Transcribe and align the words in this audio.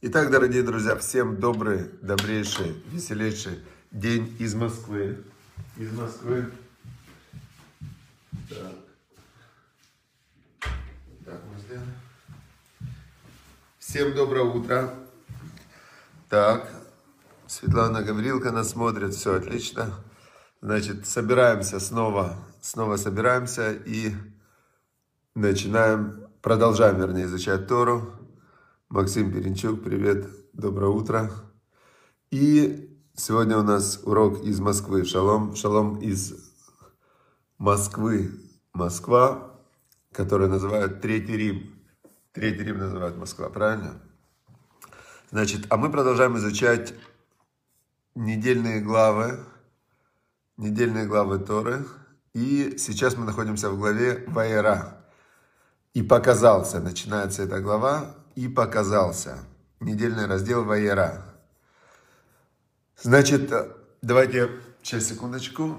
Итак, 0.00 0.30
дорогие 0.30 0.62
друзья, 0.62 0.94
всем 0.94 1.40
добрый, 1.40 1.90
добрейший, 2.02 2.80
веселейший 2.92 3.58
день 3.90 4.32
из 4.38 4.54
Москвы. 4.54 5.24
Из 5.76 5.92
Москвы. 5.92 6.52
Так. 8.48 10.70
Так, 11.24 11.40
мы 11.52 11.58
сделаем. 11.58 11.92
Всем 13.80 14.14
доброе 14.14 14.44
утро. 14.44 14.94
Так, 16.28 16.70
Светлана 17.48 18.04
Гаврилка 18.04 18.52
нас 18.52 18.70
смотрит, 18.70 19.14
все 19.14 19.34
отлично. 19.34 19.92
Значит, 20.60 21.08
собираемся 21.08 21.80
снова, 21.80 22.36
снова 22.60 22.98
собираемся 22.98 23.72
и 23.72 24.14
начинаем, 25.34 26.28
продолжаем, 26.40 26.98
вернее, 26.98 27.24
изучать 27.24 27.66
Тору. 27.66 28.17
Максим 28.90 29.30
Перенчук, 29.30 29.84
привет, 29.84 30.30
доброе 30.54 30.90
утро. 30.90 31.30
И 32.30 32.98
сегодня 33.14 33.58
у 33.58 33.62
нас 33.62 34.00
урок 34.02 34.42
из 34.42 34.60
Москвы, 34.60 35.04
шалом, 35.04 35.54
шалом 35.56 35.98
из 35.98 36.32
Москвы, 37.58 38.30
Москва, 38.72 39.60
который 40.10 40.48
называют 40.48 41.02
Третий 41.02 41.36
Рим. 41.36 41.78
Третий 42.32 42.64
Рим 42.64 42.78
называют 42.78 43.18
Москва, 43.18 43.50
правильно? 43.50 44.00
Значит, 45.30 45.66
а 45.68 45.76
мы 45.76 45.90
продолжаем 45.90 46.38
изучать 46.38 46.94
недельные 48.14 48.80
главы, 48.80 49.38
недельные 50.56 51.04
главы 51.04 51.40
Торы. 51.40 51.84
И 52.32 52.76
сейчас 52.78 53.18
мы 53.18 53.26
находимся 53.26 53.68
в 53.68 53.78
главе 53.78 54.24
Ваера. 54.28 55.04
И 55.92 56.02
показался, 56.02 56.80
начинается 56.80 57.42
эта 57.42 57.60
глава, 57.60 58.14
и 58.38 58.46
показался. 58.46 59.40
Недельный 59.80 60.26
раздел 60.26 60.62
Ваера. 60.62 61.24
Значит, 63.02 63.52
давайте, 64.00 64.48
сейчас, 64.80 65.08
секундочку. 65.08 65.76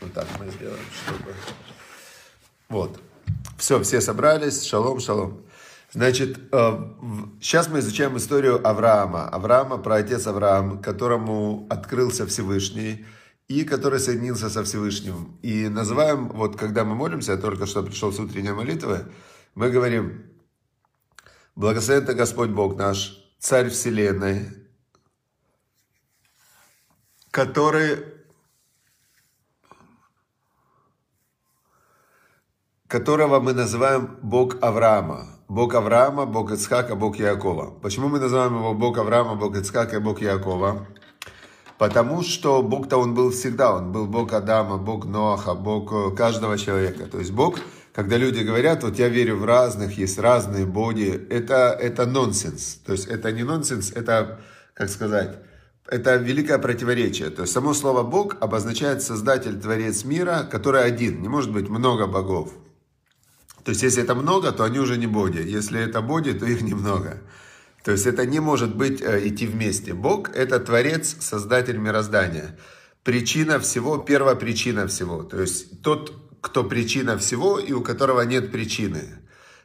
Вот 0.00 0.12
так 0.14 0.28
мы 0.38 0.48
сделаем, 0.52 0.84
чтобы... 0.92 1.34
Вот. 2.68 3.00
Все, 3.58 3.82
все 3.82 4.00
собрались. 4.00 4.62
Шалом, 4.62 5.00
шалом. 5.00 5.42
Значит, 5.90 6.36
сейчас 7.40 7.66
мы 7.66 7.80
изучаем 7.80 8.16
историю 8.16 8.64
Авраама. 8.64 9.28
Авраама, 9.28 9.78
про 9.78 9.96
отец 9.96 10.28
Авраам, 10.28 10.80
которому 10.80 11.66
открылся 11.68 12.28
Всевышний 12.28 13.04
и 13.48 13.64
который 13.64 13.98
соединился 13.98 14.48
со 14.48 14.64
Всевышним. 14.64 15.38
И 15.42 15.68
называем, 15.68 16.28
вот 16.28 16.56
когда 16.56 16.84
мы 16.84 16.94
молимся, 16.94 17.32
я 17.32 17.38
только 17.38 17.66
что 17.66 17.82
пришел 17.82 18.12
с 18.12 18.18
утренней 18.18 18.52
молитвы, 18.52 19.06
мы 19.54 19.70
говорим, 19.70 20.30
благословен 21.54 22.06
ты 22.06 22.14
Господь 22.14 22.50
Бог 22.50 22.76
наш, 22.76 23.20
Царь 23.38 23.68
Вселенной, 23.68 24.48
который, 27.30 28.04
которого 32.86 33.40
мы 33.40 33.52
называем 33.52 34.18
Бог 34.22 34.62
Авраама. 34.62 35.30
Бог 35.46 35.74
Авраама, 35.74 36.24
Бог 36.24 36.52
Ицхака, 36.52 36.94
Бог 36.94 37.16
Якова. 37.16 37.78
Почему 37.80 38.08
мы 38.08 38.18
называем 38.18 38.56
его 38.56 38.72
Бог 38.72 38.96
Авраама, 38.96 39.34
Бог 39.34 39.56
Ицхака 39.56 39.96
и 39.96 40.00
Бог 40.00 40.22
Якова? 40.22 40.86
Потому 41.78 42.22
что 42.22 42.62
Бог-то 42.62 42.98
он 42.98 43.14
был 43.14 43.30
всегда, 43.30 43.74
он 43.74 43.90
был 43.90 44.06
Бог 44.06 44.32
Адама, 44.32 44.78
Бог 44.78 45.06
Ноаха, 45.06 45.54
Бог 45.54 45.92
э, 45.92 46.16
каждого 46.16 46.56
человека. 46.56 47.06
То 47.06 47.18
есть 47.18 47.32
Бог, 47.32 47.58
когда 47.92 48.16
люди 48.16 48.40
говорят, 48.40 48.84
вот 48.84 48.98
я 48.98 49.08
верю 49.08 49.36
в 49.36 49.44
разных, 49.44 49.98
есть 49.98 50.18
разные 50.18 50.66
боги, 50.66 51.26
это, 51.30 51.76
это 51.80 52.06
нонсенс. 52.06 52.80
То 52.86 52.92
есть 52.92 53.08
это 53.08 53.32
не 53.32 53.42
нонсенс, 53.42 53.90
это, 53.92 54.40
как 54.74 54.88
сказать, 54.88 55.38
это 55.88 56.16
великое 56.16 56.58
противоречие. 56.58 57.30
То 57.30 57.42
есть 57.42 57.52
само 57.52 57.74
слово 57.74 58.04
Бог 58.04 58.36
обозначает 58.40 59.02
Создатель, 59.02 59.60
Творец 59.60 60.04
мира, 60.04 60.48
который 60.50 60.84
один, 60.84 61.20
не 61.22 61.28
может 61.28 61.52
быть 61.52 61.68
много 61.68 62.06
богов. 62.06 62.52
То 63.64 63.70
есть 63.70 63.82
если 63.82 64.02
это 64.02 64.14
много, 64.14 64.52
то 64.52 64.64
они 64.64 64.78
уже 64.78 64.96
не 64.96 65.06
боги. 65.06 65.38
Если 65.38 65.80
это 65.80 66.02
боги, 66.02 66.32
то 66.32 66.46
их 66.46 66.62
немного. 66.62 67.18
То 67.84 67.92
есть 67.92 68.06
это 68.06 68.24
не 68.24 68.40
может 68.40 68.74
быть 68.74 69.02
э, 69.02 69.28
идти 69.28 69.46
вместе. 69.46 69.92
Бог– 69.92 70.30
это 70.34 70.58
Творец, 70.58 71.16
Создатель 71.20 71.76
мироздания. 71.76 72.58
Причина 73.02 73.60
всего, 73.60 73.98
первая 73.98 74.36
причина 74.36 74.86
всего. 74.86 75.22
То 75.22 75.42
есть 75.42 75.82
тот, 75.82 76.14
кто 76.40 76.64
причина 76.64 77.18
всего 77.18 77.58
и 77.58 77.72
у 77.72 77.82
которого 77.82 78.22
нет 78.22 78.50
причины. 78.50 79.02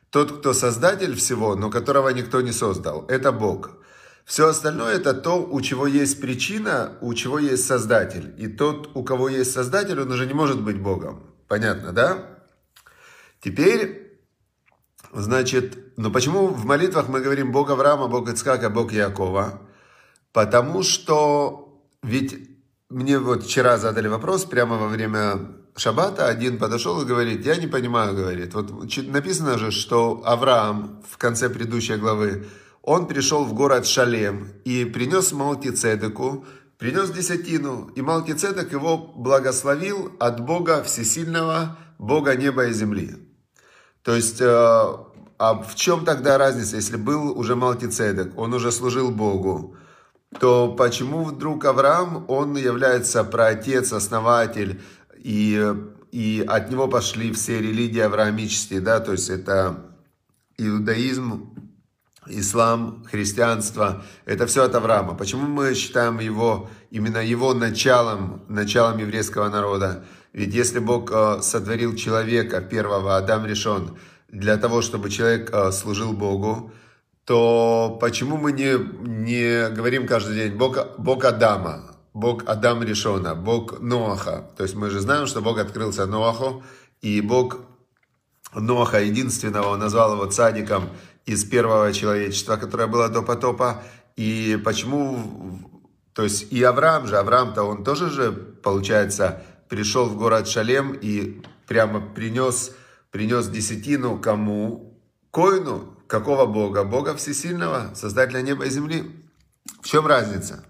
Тот, 0.10 0.40
кто 0.40 0.52
Создатель 0.52 1.16
всего, 1.16 1.56
но 1.56 1.70
которого 1.70 2.10
никто 2.10 2.42
не 2.42 2.52
создал. 2.52 3.06
Это 3.08 3.32
Бог. 3.32 3.78
Все 4.26 4.50
остальное 4.50 4.98
это 4.98 5.14
то, 5.14 5.42
у 5.42 5.62
чего 5.62 5.88
есть 5.88 6.20
причина, 6.20 6.98
у 7.00 7.14
чего 7.14 7.40
есть 7.40 7.66
Создатель. 7.66 8.36
И 8.38 8.48
тот, 8.48 8.90
у 8.96 9.04
кого 9.04 9.30
есть 9.30 9.54
Создатель, 9.54 10.00
он 10.02 10.12
уже 10.12 10.26
не 10.26 10.34
может 10.34 10.62
быть 10.62 10.78
Богом. 10.78 11.24
Понятно, 11.48 11.94
да? 11.94 12.38
Теперь 13.40 14.09
Значит, 15.14 15.98
но 15.98 16.12
почему 16.12 16.48
в 16.48 16.66
молитвах 16.66 17.08
мы 17.10 17.22
говорим 17.22 17.52
Бог 17.52 17.70
Авраама, 17.70 18.08
Бог 18.08 18.30
Ицкака, 18.30 18.70
Бог 18.70 18.92
Якова? 18.92 19.62
Потому 20.32 20.84
что 20.84 21.70
ведь 22.04 22.50
мне 22.90 23.20
вот 23.20 23.44
вчера 23.44 23.78
задали 23.78 24.08
вопрос 24.08 24.46
прямо 24.46 24.78
во 24.78 24.88
время 24.88 25.56
Шаббата, 25.76 26.28
один 26.28 26.58
подошел 26.58 27.02
и 27.02 27.06
говорит, 27.06 27.46
я 27.46 27.56
не 27.56 27.68
понимаю, 27.68 28.16
говорит, 28.16 28.54
вот 28.54 28.72
написано 29.08 29.58
же, 29.58 29.72
что 29.72 30.22
Авраам 30.26 31.02
в 31.10 31.18
конце 31.18 31.50
предыдущей 31.50 31.96
главы, 31.96 32.48
он 32.82 33.08
пришел 33.08 33.46
в 33.46 33.54
город 33.54 33.86
Шалем 33.86 34.52
и 34.66 34.86
принес 34.86 35.32
Малтицедеку, 35.32 36.46
принес 36.78 37.12
десятину, 37.12 37.92
и 37.96 38.02
Малтицедек 38.02 38.72
его 38.72 38.98
благословил 38.98 40.14
от 40.20 40.40
Бога 40.46 40.84
Всесильного, 40.84 41.78
Бога 41.98 42.36
неба 42.36 42.66
и 42.68 42.74
земли. 42.74 43.29
То 44.04 44.16
есть, 44.16 44.42
э, 44.42 44.46
а 44.46 45.54
в 45.54 45.76
чем 45.76 46.06
тогда 46.06 46.38
разница, 46.38 46.76
если 46.76 46.98
был 46.98 47.38
уже 47.38 47.56
Малтицедек, 47.56 48.38
он 48.38 48.54
уже 48.54 48.72
служил 48.72 49.12
Богу, 49.12 49.76
то 50.40 50.74
почему 50.74 51.24
вдруг 51.24 51.66
Авраам, 51.66 52.26
он 52.28 52.56
является 52.56 53.24
праотец, 53.24 53.94
основатель, 53.94 54.82
и, 55.18 55.74
и 56.12 56.46
от 56.48 56.70
него 56.70 56.88
пошли 56.88 57.32
все 57.34 57.60
религии 57.60 58.00
авраамические, 58.00 58.80
да, 58.80 59.00
то 59.00 59.14
есть 59.14 59.30
это 59.30 59.86
иудаизм, 60.58 61.50
ислам, 62.28 63.04
христианство, 63.10 64.04
это 64.26 64.46
все 64.46 64.64
от 64.64 64.76
Авраама. 64.76 65.16
Почему 65.16 65.48
мы 65.48 65.74
считаем 65.74 66.20
его, 66.20 66.70
именно 66.92 67.18
его 67.18 67.54
началом, 67.54 68.44
началом 68.48 68.98
еврейского 68.98 69.50
народа? 69.50 70.04
Ведь 70.34 70.54
если 70.54 70.80
Бог 70.80 71.12
э, 71.12 71.42
сотворил 71.42 71.96
человека, 71.96 72.62
первого, 72.62 73.18
Адам 73.18 73.46
решен, 73.46 73.98
для 74.28 74.58
того, 74.58 74.82
чтобы 74.82 75.10
человек 75.10 75.50
э, 75.52 75.72
служил 75.72 76.14
Богу, 76.14 76.72
то 77.26 77.98
почему 78.02 78.38
мы 78.38 78.52
не, 78.52 78.78
не 79.08 79.70
говорим 79.70 80.08
каждый 80.08 80.36
день 80.36 80.56
Бог, 80.56 80.78
Бог 80.98 81.26
Адама, 81.26 81.96
Бог 82.14 82.44
Адам 82.48 82.84
решена, 82.84 83.36
Бог 83.36 83.80
Ноаха. 83.80 84.50
То 84.58 84.64
есть 84.64 84.76
мы 84.76 84.90
же 84.90 85.00
знаем, 85.00 85.28
что 85.28 85.42
Бог 85.42 85.60
открылся 85.60 86.06
Ноаху, 86.06 86.64
и 87.02 87.22
Бог 87.22 87.60
Ноаха 88.54 89.00
единственного, 89.00 89.68
он 89.70 89.80
назвал 89.80 90.14
его 90.14 90.26
цадиком 90.26 90.90
из 91.26 91.46
первого 91.46 91.94
человечества, 91.94 92.58
которое 92.58 92.88
было 92.88 93.10
до 93.10 93.22
потопа. 93.22 93.84
И 94.16 94.60
почему, 94.66 95.62
то 96.14 96.24
есть 96.24 96.52
и 96.52 96.62
Авраам 96.64 97.08
же, 97.08 97.18
Авраам-то 97.18 97.64
он 97.64 97.84
тоже 97.84 98.10
же, 98.10 98.32
получается, 98.32 99.44
пришел 99.70 100.10
в 100.10 100.18
город 100.18 100.48
Шалем 100.48 100.92
и 100.94 101.42
прямо 101.68 102.02
принес, 102.02 102.76
принес 103.12 103.48
десятину 103.48 104.20
кому? 104.20 105.00
Коину. 105.32 105.96
Какого 106.08 106.48
Бога? 106.48 106.84
Бога 106.84 107.16
Всесильного, 107.16 107.94
Создателя 107.94 108.42
неба 108.42 108.66
и 108.66 108.70
земли. 108.72 109.04
В 109.82 109.88
чем 109.88 110.08
разница? 110.08 110.66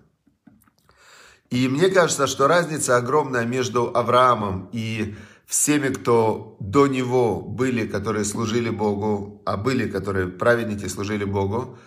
И 1.50 1.68
мне 1.69 1.90
кажется, 1.90 2.28
что 2.28 2.48
разница 2.48 2.98
огромная 2.98 3.46
между 3.46 3.96
Авраамом 3.96 4.69
и 4.74 5.16
всеми, 5.45 5.88
кто 5.94 6.57
до 6.60 6.88
него 6.88 7.42
были, 7.42 7.88
которые 7.88 8.25
служили 8.25 8.69
Богу, 8.69 9.42
а 9.45 9.56
были, 9.56 9.90
которые 9.90 10.28
праведники 10.28 10.88
служили 10.88 11.24
Богу, 11.24 11.78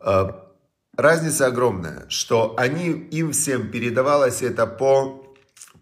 э, 0.00 0.28
разница 0.96 1.46
огромная, 1.46 2.06
что 2.08 2.54
они, 2.56 2.90
им 2.90 3.32
всем 3.32 3.70
передавалось 3.70 4.40
это 4.40 4.66
по 4.66 5.19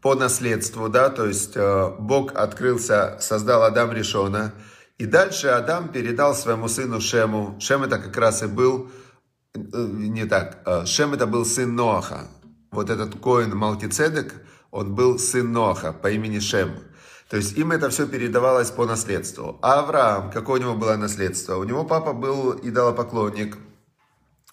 по 0.00 0.14
наследству, 0.14 0.88
да, 0.88 1.10
то 1.10 1.26
есть 1.26 1.56
э, 1.56 1.90
Бог 1.98 2.34
открылся, 2.34 3.18
создал 3.20 3.64
Адам 3.64 3.92
Решона, 3.92 4.52
и 4.98 5.06
дальше 5.06 5.48
Адам 5.48 5.88
передал 5.88 6.34
своему 6.34 6.68
сыну 6.68 7.00
Шему. 7.00 7.56
Шем 7.60 7.84
это 7.84 7.98
как 7.98 8.16
раз 8.16 8.42
и 8.42 8.46
был, 8.46 8.90
э, 9.54 9.60
не 9.60 10.24
так, 10.24 10.58
э, 10.66 10.86
Шем 10.86 11.14
это 11.14 11.26
был 11.26 11.44
сын 11.44 11.74
Ноаха. 11.74 12.28
Вот 12.70 12.90
этот 12.90 13.20
Коин 13.20 13.56
Малтицедек, 13.56 14.34
он 14.70 14.94
был 14.94 15.18
сын 15.18 15.52
Ноаха 15.52 15.92
по 15.92 16.10
имени 16.10 16.38
Шем. 16.38 16.74
То 17.28 17.36
есть 17.36 17.58
им 17.58 17.72
это 17.72 17.90
все 17.90 18.06
передавалось 18.06 18.70
по 18.70 18.86
наследству. 18.86 19.58
А 19.62 19.80
Авраам, 19.80 20.30
какое 20.30 20.60
у 20.60 20.62
него 20.62 20.74
было 20.74 20.96
наследство? 20.96 21.56
У 21.56 21.64
него 21.64 21.84
папа 21.84 22.12
был 22.12 22.52
идолопоклонник. 22.52 23.56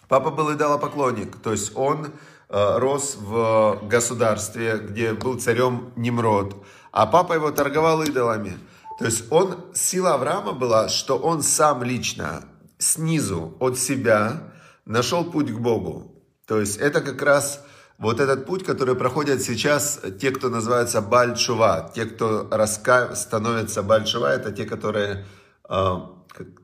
Папа 0.07 0.29
был 0.29 0.53
идолопоклонник, 0.53 1.37
то 1.41 1.51
есть 1.51 1.71
он 1.75 2.09
рос 2.55 3.17
в 3.19 3.81
государстве, 3.83 4.77
где 4.77 5.13
был 5.13 5.37
царем 5.39 5.91
Немрод, 5.95 6.55
а 6.91 7.05
папа 7.05 7.33
его 7.33 7.51
торговал 7.51 8.01
идолами. 8.03 8.57
То 8.97 9.05
есть 9.05 9.29
он, 9.29 9.57
сила 9.73 10.13
Авраама 10.13 10.53
была, 10.53 10.87
что 10.87 11.17
он 11.17 11.43
сам 11.43 11.83
лично 11.83 12.45
снизу 12.77 13.55
от 13.59 13.77
себя 13.77 14.53
нашел 14.85 15.25
путь 15.25 15.51
к 15.51 15.59
Богу. 15.59 16.23
То 16.47 16.59
есть 16.59 16.77
это 16.77 17.01
как 17.01 17.21
раз 17.21 17.65
вот 17.97 18.19
этот 18.19 18.45
путь, 18.45 18.63
который 18.63 18.95
проходят 18.95 19.41
сейчас 19.41 19.99
те, 20.19 20.31
кто 20.31 20.49
называется 20.49 21.01
Бальчува, 21.01 21.91
те, 21.93 22.05
кто 22.05 22.47
раска... 22.51 23.15
становятся 23.15 23.83
Бальчува, 23.83 24.27
это 24.27 24.51
те, 24.51 24.65
которые, 24.65 25.25
э, 25.69 25.95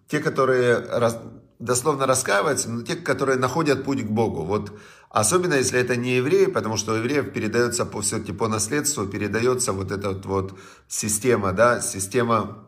те, 0.08 0.20
которые 0.20 0.80
рас... 0.80 1.18
дословно 1.62 2.06
раскаиваются, 2.06 2.70
но 2.70 2.82
те, 2.82 2.96
которые 2.96 3.38
находят 3.38 3.84
путь 3.84 4.02
к 4.02 4.10
Богу. 4.10 4.44
Вот 4.44 4.78
особенно 5.10 5.54
если 5.54 5.80
это 5.80 5.96
не 5.96 6.18
евреи, 6.18 6.48
потому 6.48 6.76
что 6.76 6.94
у 6.94 6.96
евреев 6.96 7.32
передается 7.32 7.86
по, 7.86 8.02
все-таки 8.02 8.34
по 8.34 8.48
наследству, 8.48 9.06
передается 9.06 9.72
вот 9.72 9.92
эта 9.92 10.10
вот, 10.10 10.26
вот 10.26 10.60
система, 10.88 11.54
да, 11.54 11.80
система 11.80 12.66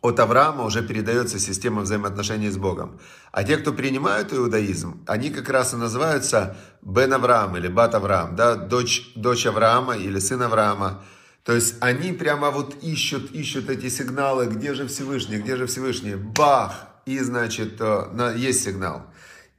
от 0.00 0.20
Авраама 0.20 0.64
уже 0.64 0.82
передается 0.82 1.38
система 1.38 1.82
взаимоотношений 1.82 2.50
с 2.50 2.56
Богом. 2.56 2.98
А 3.32 3.44
те, 3.44 3.56
кто 3.56 3.72
принимают 3.72 4.32
иудаизм, 4.32 5.02
они 5.06 5.30
как 5.30 5.48
раз 5.48 5.74
и 5.74 5.76
называются 5.76 6.56
Бен 6.82 7.12
Авраам 7.12 7.56
или 7.56 7.68
Бат 7.68 7.94
Авраам, 7.94 8.36
да, 8.36 8.54
дочь, 8.54 9.12
дочь 9.16 9.46
Авраама 9.46 9.96
или 9.96 10.18
сын 10.18 10.42
Авраама. 10.42 11.02
То 11.42 11.52
есть 11.52 11.76
они 11.80 12.12
прямо 12.12 12.50
вот 12.50 12.82
ищут, 12.82 13.32
ищут 13.32 13.68
эти 13.68 13.90
сигналы, 13.90 14.46
где 14.46 14.72
же 14.72 14.86
Всевышний, 14.86 15.38
где 15.38 15.56
же 15.56 15.66
Всевышний, 15.66 16.14
бах, 16.14 16.93
и 17.06 17.18
значит, 17.20 17.80
э, 17.80 18.34
есть 18.36 18.64
сигнал. 18.64 19.02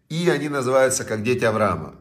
И 0.10 0.30
они 0.30 0.50
называются 0.50 1.04
как 1.04 1.24
дети 1.24 1.46
Авраама. 1.46 1.96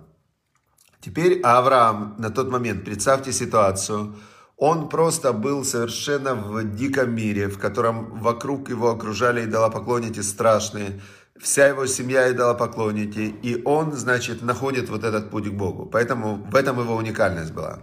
Теперь 1.01 1.41
Авраам 1.43 2.15
на 2.19 2.31
тот 2.31 2.51
момент, 2.51 2.85
представьте 2.85 3.33
ситуацию, 3.33 4.17
он 4.57 4.89
просто 4.89 5.33
был 5.33 5.65
совершенно 5.65 6.35
в 6.35 6.63
диком 6.77 7.15
мире, 7.15 7.49
в 7.49 7.59
котором 7.59 8.19
вокруг 8.21 8.71
его 8.71 8.91
окружали 8.91 9.45
идолопоклонники 9.45 10.21
страшные. 10.21 11.01
Вся 11.39 11.67
его 11.67 11.87
семья 11.87 12.31
идолопоклонники. 12.31 13.35
И 13.43 13.63
он, 13.65 13.93
значит, 13.93 14.43
находит 14.43 14.89
вот 14.89 15.03
этот 15.03 15.31
путь 15.31 15.49
к 15.49 15.53
Богу. 15.53 15.87
Поэтому 15.87 16.37
в 16.51 16.55
этом 16.55 16.79
его 16.81 16.95
уникальность 16.95 17.53
была. 17.53 17.81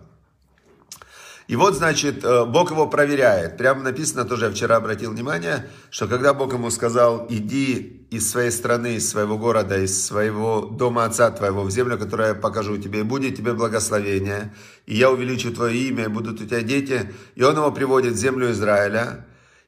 И 1.52 1.56
вот, 1.58 1.76
значит, 1.76 2.24
э, 2.24 2.46
Бог 2.46 2.72
его 2.72 2.88
проверяет. 2.88 3.58
Прямо 3.58 3.84
написано, 3.84 4.24
тоже 4.24 4.46
я 4.46 4.52
вчера 4.52 4.78
обратил 4.78 5.12
внимание, 5.12 5.68
что 5.90 6.08
когда 6.08 6.34
Бог 6.34 6.54
ему 6.54 6.72
сказал, 6.72 7.28
иди 7.30 8.08
из 8.10 8.32
своей 8.32 8.52
страны, 8.52 8.96
из 8.96 9.10
своего 9.10 9.38
города, 9.38 9.78
из 9.78 10.02
своего 10.02 10.62
дома 10.62 11.04
отца 11.04 11.30
твоего, 11.30 11.64
в 11.64 11.70
землю, 11.70 11.98
которую 11.98 12.30
я 12.30 12.36
покажу 12.36 12.78
тебе, 12.78 13.02
и 13.02 13.04
будет 13.04 13.36
тебе 13.36 13.52
благословение, 13.52 14.56
и 14.86 14.96
я 14.96 15.12
увеличу 15.12 15.54
твое 15.54 15.78
имя, 15.90 16.06
и 16.06 16.08
будут 16.08 16.40
у 16.40 16.46
тебя 16.46 16.62
дети. 16.62 17.14
И 17.36 17.44
он 17.44 17.58
его 17.58 17.70
приводит 17.74 18.14
в 18.14 18.18
землю 18.18 18.50
Израиля. 18.52 19.28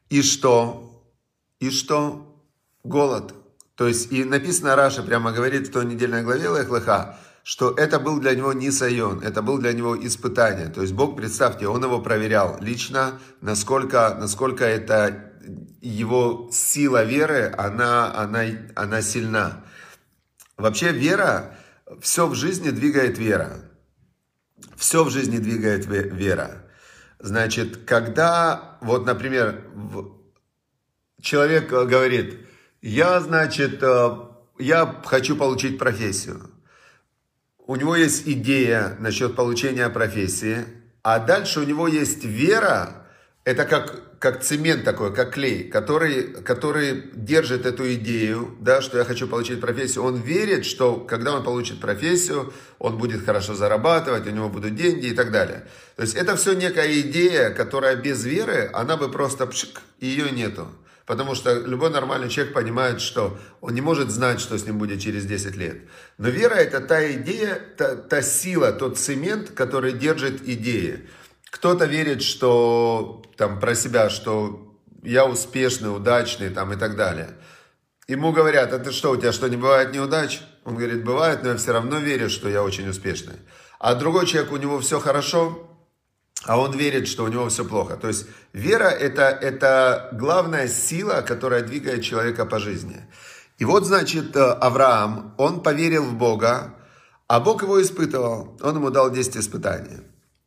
И 0.10 0.22
что? 0.22 1.04
И 1.60 1.70
что? 1.70 2.34
Голод. 2.86 3.34
То 3.76 3.90
есть, 3.90 4.10
и 4.10 4.24
написано, 4.24 4.78
Раша 4.78 5.04
прямо 5.04 5.34
говорит 5.34 5.68
в 5.68 5.74
той 5.74 5.84
недельной 5.84 6.24
главе 6.24 6.48
Лехлыха, 6.48 7.20
что 7.44 7.72
это 7.72 8.00
был 8.00 8.20
для 8.20 8.36
него 8.36 8.54
не 8.54 8.72
сайон, 8.72 9.20
это 9.22 9.42
был 9.42 9.58
для 9.58 9.74
него 9.74 9.98
испытание. 9.98 10.68
То 10.70 10.82
есть 10.82 10.94
Бог, 10.94 11.18
представьте, 11.18 11.68
он 11.68 11.84
его 11.84 12.02
проверял 12.02 12.58
лично, 12.62 13.20
насколько, 13.42 14.16
насколько 14.18 14.64
это 14.64 15.34
его 15.82 16.50
сила 16.54 17.04
веры, 17.04 17.54
она, 17.58 18.16
она, 18.16 18.46
она 18.76 19.02
сильна. 19.02 19.66
Вообще 20.56 20.94
вера, 20.94 21.58
все 22.00 22.28
в 22.28 22.36
жизни 22.36 22.70
двигает 22.70 23.18
вера. 23.18 23.60
Все 24.78 25.04
в 25.04 25.10
жизни 25.10 25.38
двигает 25.38 25.86
вера. 25.86 26.70
Значит, 27.20 27.84
когда, 27.86 28.78
вот, 28.82 29.06
например, 29.06 29.66
человек 31.22 31.70
говорит, 31.70 32.40
я, 32.82 33.20
значит, 33.20 33.82
э, 33.82 34.18
я 34.60 35.02
хочу 35.06 35.36
получить 35.36 35.78
профессию 35.78 36.53
у 37.66 37.76
него 37.76 37.96
есть 37.96 38.28
идея 38.28 38.96
насчет 39.00 39.36
получения 39.36 39.90
профессии, 39.90 40.66
а 41.02 41.20
дальше 41.20 41.62
у 41.62 41.64
него 41.64 41.88
есть 41.88 42.24
вера, 42.24 43.08
это 43.46 43.66
как, 43.66 44.20
как 44.20 44.42
цемент 44.42 44.84
такой, 44.84 45.14
как 45.14 45.34
клей, 45.34 45.66
который, 45.70 46.24
который 46.44 47.10
держит 47.14 47.66
эту 47.66 47.94
идею, 47.96 48.56
да, 48.62 48.82
что 48.82 48.98
я 48.98 49.04
хочу 49.04 49.28
получить 49.28 49.60
профессию. 49.60 50.04
Он 50.04 50.16
верит, 50.16 50.66
что 50.66 50.96
когда 50.96 51.34
он 51.34 51.44
получит 51.44 51.82
профессию, 51.82 52.54
он 52.80 52.98
будет 52.98 53.26
хорошо 53.26 53.54
зарабатывать, 53.54 54.28
у 54.28 54.32
него 54.32 54.50
будут 54.50 54.76
деньги 54.76 55.08
и 55.08 55.14
так 55.14 55.32
далее. 55.32 55.68
То 55.96 56.04
есть 56.04 56.16
это 56.16 56.36
все 56.38 56.54
некая 56.54 57.00
идея, 57.02 57.50
которая 57.50 57.96
без 57.98 58.24
веры, 58.24 58.70
она 58.74 58.96
бы 58.96 59.12
просто 59.12 59.46
пшик, 59.46 59.82
ее 60.00 60.32
нету. 60.32 60.68
Потому 61.14 61.36
что 61.36 61.54
любой 61.60 61.92
нормальный 61.92 62.28
человек 62.28 62.56
понимает, 62.56 63.00
что 63.00 63.38
он 63.62 63.76
не 63.76 63.82
может 63.82 64.10
знать, 64.10 64.40
что 64.40 64.58
с 64.58 64.66
ним 64.66 64.80
будет 64.80 65.00
через 65.00 65.28
10 65.28 65.56
лет. 65.56 65.78
Но 66.18 66.30
вера 66.30 66.56
это 66.56 66.80
та 66.80 67.12
идея, 67.12 67.62
та, 67.78 67.96
та 67.96 68.24
сила, 68.24 68.72
тот 68.72 68.98
цемент, 68.98 69.52
который 69.52 69.94
держит 69.94 70.42
идеи. 70.42 71.08
Кто-то 71.52 71.86
верит, 71.86 72.24
что 72.24 73.22
там 73.38 73.60
про 73.60 73.76
себя, 73.76 74.10
что 74.10 74.76
я 75.04 75.28
успешный, 75.28 75.96
удачный 75.96 76.50
там 76.50 76.74
и 76.74 76.78
так 76.78 76.96
далее. 76.96 77.30
Ему 78.08 78.32
говорят, 78.32 78.74
а 78.74 78.80
ты 78.80 78.92
что, 78.92 79.12
у 79.12 79.16
тебя 79.16 79.34
что, 79.34 79.48
не 79.50 79.58
бывает 79.58 79.94
неудач? 79.94 80.42
Он 80.66 80.76
говорит, 80.76 81.04
бывает, 81.04 81.44
но 81.44 81.50
я 81.50 81.58
все 81.58 81.74
равно 81.74 82.00
верю, 82.00 82.28
что 82.28 82.50
я 82.50 82.64
очень 82.64 82.90
успешный. 82.90 83.36
А 83.78 83.94
другой 83.94 84.26
человек, 84.26 84.52
у 84.52 84.58
него 84.58 84.80
все 84.80 85.00
хорошо, 85.00 85.73
а 86.46 86.60
он 86.60 86.78
верит, 86.78 87.08
что 87.08 87.24
у 87.24 87.28
него 87.28 87.50
все 87.50 87.66
плохо. 87.66 87.96
То 87.96 88.08
есть 88.08 88.26
вера 88.52 88.90
это, 88.90 89.24
это 89.24 90.10
главная 90.14 90.68
сила, 90.68 91.24
которая 91.26 91.64
двигает 91.64 92.04
человека 92.04 92.46
по 92.46 92.60
жизни. 92.60 93.08
И 93.60 93.66
вот, 93.66 93.86
значит, 93.86 94.36
э, 94.36 94.40
Авраам, 94.40 95.34
он 95.38 95.62
поверил 95.62 96.04
в 96.04 96.16
Бога, 96.16 96.76
а 97.28 97.40
Бог 97.40 97.64
его 97.64 97.82
испытывал. 97.82 98.58
Он 98.62 98.76
ему 98.76 98.90
дал 98.90 99.10
10 99.10 99.38
испытаний. 99.38 100.02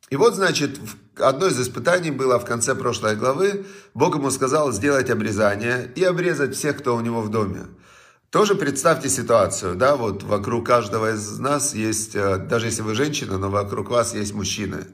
И 0.09 0.15
вот, 0.15 0.35
значит, 0.35 0.79
одно 1.17 1.47
из 1.47 1.59
испытаний 1.59 2.11
было 2.11 2.39
в 2.39 2.45
конце 2.45 2.75
прошлой 2.75 3.15
главы. 3.15 3.65
Бог 3.93 4.15
ему 4.15 4.29
сказал 4.29 4.71
сделать 4.71 5.09
обрезание 5.09 5.91
и 5.95 6.03
обрезать 6.03 6.55
всех, 6.55 6.77
кто 6.77 6.95
у 6.95 7.01
него 7.01 7.21
в 7.21 7.29
доме. 7.29 7.65
Тоже 8.29 8.55
представьте 8.55 9.09
ситуацию, 9.09 9.75
да, 9.75 9.95
вот 9.95 10.23
вокруг 10.23 10.67
каждого 10.67 11.13
из 11.13 11.39
нас 11.39 11.73
есть, 11.73 12.13
э, 12.13 12.37
даже 12.37 12.67
если 12.67 12.81
вы 12.81 12.93
женщина, 12.93 13.37
но 13.37 13.49
вокруг 13.49 13.89
вас 13.89 14.13
есть 14.13 14.33
мужчины. 14.33 14.85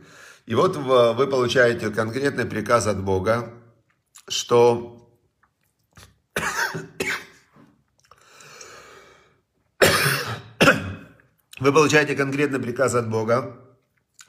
И 0.45 0.55
вот 0.55 0.75
вы 0.75 1.27
получаете 1.27 1.89
конкретный 1.89 2.45
приказ 2.45 2.87
от 2.87 3.01
Бога, 3.01 3.53
что 4.27 5.03
вы 11.59 11.71
получаете 11.71 12.15
конкретный 12.15 12.59
приказ 12.59 12.93
от 12.95 13.09
Бога, 13.09 13.57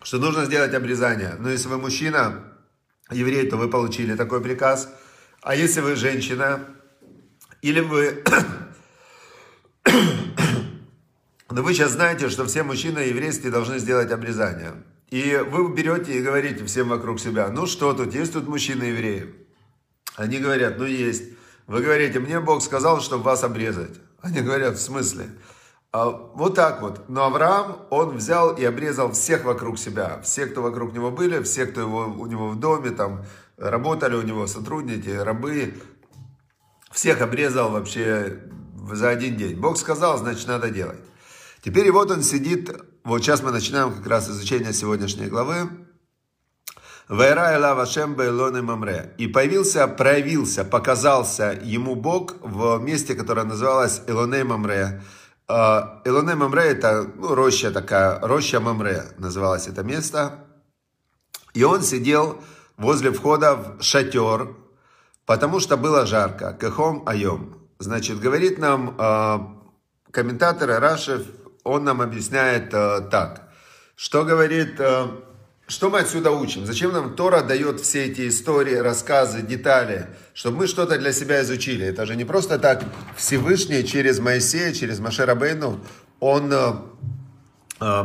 что 0.03 0.19
нужно 0.19 0.45
сделать 0.45 0.73
обрезание. 0.73 1.35
Но 1.39 1.51
если 1.51 1.67
вы 1.67 1.79
мужчина, 1.79 2.45
еврей, 3.11 3.49
то 3.51 3.57
вы 3.57 3.69
получили 3.69 4.15
такой 4.15 4.41
приказ. 4.41 4.89
А 5.43 5.57
если 5.57 5.81
вы 5.81 5.97
женщина, 5.97 6.65
или 7.61 7.81
вы... 7.81 8.23
Но 11.51 11.63
вы 11.63 11.75
сейчас 11.75 11.93
знаете, 11.93 12.29
что 12.29 12.47
все 12.47 12.63
мужчины 12.63 13.01
еврейские 13.01 13.51
должны 13.51 13.79
сделать 13.79 14.13
обрезание. 14.13 14.75
И 15.15 15.37
вы 15.49 15.73
берете 15.73 16.19
и 16.19 16.21
говорите 16.21 16.65
всем 16.65 16.89
вокруг 16.89 17.21
себя, 17.21 17.49
ну 17.49 17.67
что 17.67 17.93
тут, 17.93 18.13
есть 18.13 18.33
тут 18.33 18.49
мужчины 18.49 18.83
евреи? 18.83 19.33
Они 20.17 20.39
говорят, 20.39 20.77
ну 20.77 20.87
есть. 20.87 21.23
Вы 21.69 21.83
говорите, 21.83 22.19
мне 22.19 22.41
Бог 22.41 22.61
сказал, 22.61 23.01
чтобы 23.01 23.23
вас 23.23 23.45
обрезать. 23.45 23.95
Они 24.23 24.41
говорят, 24.41 24.75
в 24.75 24.81
смысле? 24.81 25.31
А, 25.93 26.11
вот 26.11 26.57
так 26.57 26.83
вот. 26.83 27.09
Но 27.09 27.27
Авраам, 27.27 27.87
он 27.91 28.17
взял 28.17 28.57
и 28.57 28.65
обрезал 28.65 29.13
всех 29.13 29.45
вокруг 29.45 29.79
себя. 29.79 30.21
Все, 30.25 30.47
кто 30.47 30.63
вокруг 30.63 30.93
него 30.93 31.13
были, 31.13 31.41
все, 31.45 31.67
кто 31.67 31.83
его, 31.83 32.07
у 32.07 32.27
него 32.27 32.49
в 32.49 32.59
доме, 32.59 32.91
там, 32.91 33.25
работали 33.57 34.17
у 34.17 34.23
него, 34.23 34.49
сотрудники, 34.49 35.11
рабы. 35.11 35.75
Всех 36.91 37.21
обрезал 37.21 37.71
вообще 37.71 38.41
за 38.93 39.11
один 39.11 39.37
день. 39.37 39.61
Бог 39.61 39.79
сказал, 39.79 40.19
значит, 40.19 40.49
надо 40.49 40.71
делать. 40.71 40.99
Теперь 41.63 41.93
вот 41.93 42.11
он 42.11 42.25
сидит, 42.25 42.69
вот 43.05 43.23
сейчас 43.23 43.43
мы 43.43 43.53
начинаем 43.53 43.93
как 43.93 44.07
раз 44.07 44.31
изучение 44.31 44.73
сегодняшней 44.73 45.27
главы. 45.27 45.69
Вайра 47.07 47.75
Вашем 47.75 48.15
Бейлоне 48.15 48.63
Мамре. 48.63 49.15
И 49.19 49.27
появился, 49.27 49.87
проявился, 49.87 50.65
показался 50.65 51.61
ему 51.63 51.97
Бог 51.97 52.37
в 52.41 52.79
месте, 52.79 53.15
которое 53.15 53.45
называлось 53.45 54.01
Элоне 54.07 54.45
Мамре. 54.45 55.03
А, 55.47 56.01
Элоне 56.07 56.35
Мамре 56.35 56.63
это 56.63 57.07
ну, 57.17 57.35
роща 57.35 57.71
такая, 57.71 58.19
роща 58.21 58.59
Мамре 58.59 59.05
называлось 59.19 59.69
это 59.69 59.83
место. 59.83 60.47
И 61.53 61.63
он 61.63 61.83
сидел 61.83 62.43
возле 62.79 63.13
входа 63.13 63.55
в 63.55 63.83
шатер, 63.83 64.57
потому 65.27 65.61
что 65.61 65.77
было 65.77 66.07
жарко. 66.07 66.57
Кехом 66.59 67.03
айом. 67.07 67.59
Значит, 67.79 68.19
говорит 68.19 68.59
нам 68.59 68.97
э, 68.99 69.39
комментатор 70.11 70.81
Рашев, 70.81 71.27
он 71.65 71.85
нам 71.85 72.01
объясняет 72.01 72.73
э, 72.73 73.01
так. 73.11 73.49
Что 73.97 74.25
говорит, 74.25 74.75
э, 74.79 75.09
что 75.67 75.89
мы 75.89 76.01
отсюда 76.01 76.31
учим? 76.31 76.67
Зачем 76.67 76.93
нам 76.93 77.17
Тора 77.17 77.43
дает 77.43 77.81
все 77.81 78.05
эти 78.05 78.29
истории, 78.29 78.75
рассказы, 78.75 79.41
детали, 79.41 80.09
чтобы 80.35 80.59
мы 80.59 80.67
что-то 80.67 80.99
для 80.99 81.13
себя 81.13 81.41
изучили? 81.41 81.87
Это 81.87 82.05
же 82.05 82.17
не 82.17 82.25
просто 82.25 82.59
так 82.59 82.85
Всевышний 83.17 83.85
через 83.85 84.21
Моисея, 84.21 84.73
через 84.73 85.01
Машера 85.01 85.35
Бейну, 85.35 85.81
он 86.21 86.53
э, 86.53 86.73
э, 87.81 88.05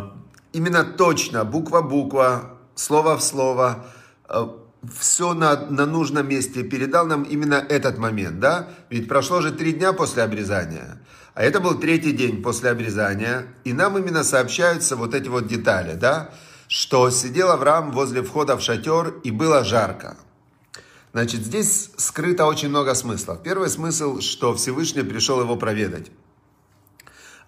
именно 0.53 0.85
точно, 0.85 1.43
буква-буква, 1.43 2.57
слово 2.75 3.17
в 3.17 3.21
слово, 3.21 3.85
э, 4.29 4.47
все 4.97 5.33
на, 5.33 5.55
на 5.69 5.85
нужном 5.85 6.27
месте 6.27 6.63
передал 6.63 7.05
нам 7.05 7.23
именно 7.23 7.55
этот 7.55 7.97
момент, 7.97 8.39
да? 8.39 8.69
Ведь 8.89 9.07
прошло 9.07 9.41
же 9.41 9.51
три 9.51 9.73
дня 9.73 9.93
после 9.93 10.23
обрезания, 10.23 11.01
а 11.33 11.43
это 11.43 11.59
был 11.59 11.79
третий 11.79 12.11
день 12.11 12.41
после 12.41 12.69
обрезания, 12.69 13.47
и 13.63 13.73
нам 13.73 13.97
именно 13.97 14.23
сообщаются 14.23 14.95
вот 14.95 15.13
эти 15.13 15.27
вот 15.27 15.47
детали, 15.47 15.95
да? 15.95 16.31
Что 16.67 17.09
сидел 17.09 17.49
Авраам 17.49 17.91
возле 17.91 18.21
входа 18.21 18.55
в 18.55 18.61
шатер 18.61 19.15
и 19.23 19.31
было 19.31 19.63
жарко. 19.63 20.17
Значит, 21.11 21.41
здесь 21.41 21.91
скрыто 21.97 22.45
очень 22.45 22.69
много 22.69 22.93
смыслов. 22.93 23.41
Первый 23.41 23.69
смысл, 23.69 24.19
что 24.19 24.53
Всевышний 24.53 25.01
пришел 25.01 25.41
его 25.41 25.55
проведать. 25.55 26.11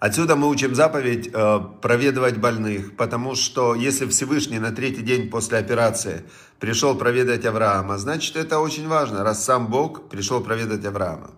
Отсюда 0.00 0.34
мы 0.34 0.48
учим 0.48 0.74
заповедь 0.74 1.30
э, 1.32 1.60
проведывать 1.80 2.36
больных, 2.36 2.96
потому 2.96 3.36
что 3.36 3.76
если 3.76 4.04
Всевышний 4.06 4.58
на 4.58 4.72
третий 4.72 5.02
день 5.02 5.30
после 5.30 5.58
операции 5.58 6.24
пришел 6.62 6.94
проведать 6.94 7.44
Авраама, 7.44 7.98
значит 7.98 8.36
это 8.36 8.60
очень 8.60 8.86
важно, 8.86 9.24
раз 9.24 9.44
сам 9.44 9.66
Бог 9.66 10.08
пришел 10.08 10.40
проведать 10.40 10.84
Авраама. 10.84 11.32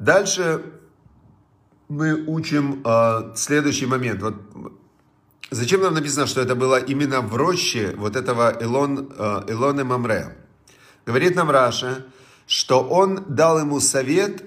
Дальше 0.00 0.64
мы 1.88 2.24
учим 2.26 2.82
э, 2.84 3.36
следующий 3.36 3.86
момент. 3.86 4.20
Вот 4.20 4.34
зачем 5.52 5.80
нам 5.82 5.94
написано, 5.94 6.26
что 6.26 6.40
это 6.40 6.56
было 6.56 6.76
именно 6.76 7.20
в 7.20 7.36
роще 7.36 7.94
вот 7.96 8.16
этого 8.16 8.50
Илон, 8.50 9.12
э, 9.16 9.44
Илоны 9.46 9.84
Мамре? 9.84 10.36
Говорит 11.06 11.36
нам 11.36 11.48
Раша, 11.48 12.04
что 12.48 12.82
он 12.82 13.22
дал 13.28 13.60
ему 13.60 13.78
совет 13.78 14.42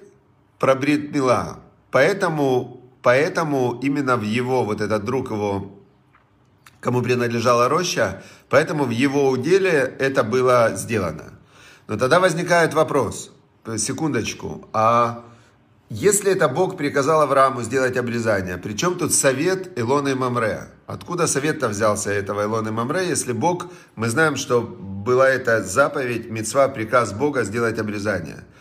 про 0.59 0.75
Брит 0.75 1.13
Мила. 1.13 1.59
Поэтому 1.89 2.85
Поэтому 3.05 3.79
именно 3.83 4.17
в 4.17 4.23
его, 4.23 4.65
вот 4.65 4.81
этот 4.81 5.05
друг 5.05 5.29
его, 5.29 5.71
кому 6.79 7.03
принадлежала 7.03 7.69
роща, 7.69 8.23
поэтому 8.49 8.85
в 8.85 8.89
его 8.89 9.29
уделе 9.29 9.95
это 9.99 10.23
было 10.23 10.73
сделано. 10.75 11.33
Но 11.87 11.97
тогда 11.97 12.19
возникает 12.19 12.73
вопрос, 12.73 13.31
секундочку, 13.77 14.67
а 14.73 15.23
если 15.89 16.31
это 16.31 16.47
Бог 16.47 16.77
приказал 16.77 17.21
Аврааму 17.21 17.61
сделать 17.61 17.95
обрезание, 17.95 18.57
при 18.57 18.73
чем 18.73 18.97
тут 18.97 19.13
совет 19.13 19.77
Илона 19.77 20.09
и 20.09 20.15
Мамре? 20.15 20.69
Откуда 20.87 21.27
совет-то 21.27 21.69
взялся 21.69 22.11
этого 22.11 22.43
Илона 22.43 22.69
и 22.69 22.71
Мамре, 22.71 23.07
если 23.07 23.33
Бог, 23.33 23.67
мы 23.95 24.09
знаем, 24.09 24.35
что 24.35 24.61
была 24.61 25.29
эта 25.29 25.63
заповедь, 25.63 26.29
мецва, 26.29 26.67
приказ 26.67 27.13
Бога 27.13 27.43
сделать 27.43 27.79
обрезание– 27.79 28.43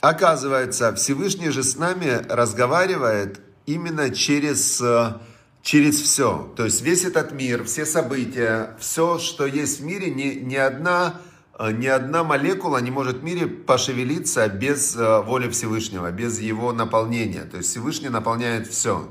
Оказывается, 0.00 0.94
Всевышний 0.94 1.50
же 1.50 1.62
с 1.62 1.76
нами 1.76 2.24
разговаривает 2.28 3.40
именно 3.66 4.10
через, 4.10 4.80
э, 4.80 5.14
через 5.62 6.00
все. 6.00 6.52
То 6.56 6.64
есть 6.64 6.82
весь 6.82 7.04
этот 7.04 7.32
мир, 7.32 7.64
все 7.64 7.84
события, 7.84 8.76
все, 8.78 9.18
что 9.18 9.46
есть 9.46 9.80
в 9.80 9.84
мире, 9.84 10.10
ни, 10.10 10.34
ни, 10.38 10.56
одна, 10.56 11.20
э, 11.58 11.72
ни 11.72 11.86
одна 11.86 12.24
молекула 12.24 12.78
не 12.78 12.90
может 12.90 13.18
в 13.18 13.22
мире 13.22 13.46
пошевелиться 13.46 14.48
без 14.48 14.96
э, 14.96 15.20
воли 15.22 15.48
Всевышнего, 15.48 16.10
без 16.10 16.40
его 16.40 16.72
наполнения. 16.72 17.44
То 17.44 17.58
есть 17.58 17.70
Всевышний 17.70 18.08
наполняет 18.08 18.66
все. 18.66 19.08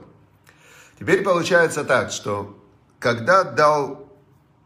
Теперь 0.99 1.23
получается 1.23 1.83
так, 1.83 2.11
что 2.11 2.57
когда 2.99 3.43
дал 3.43 4.11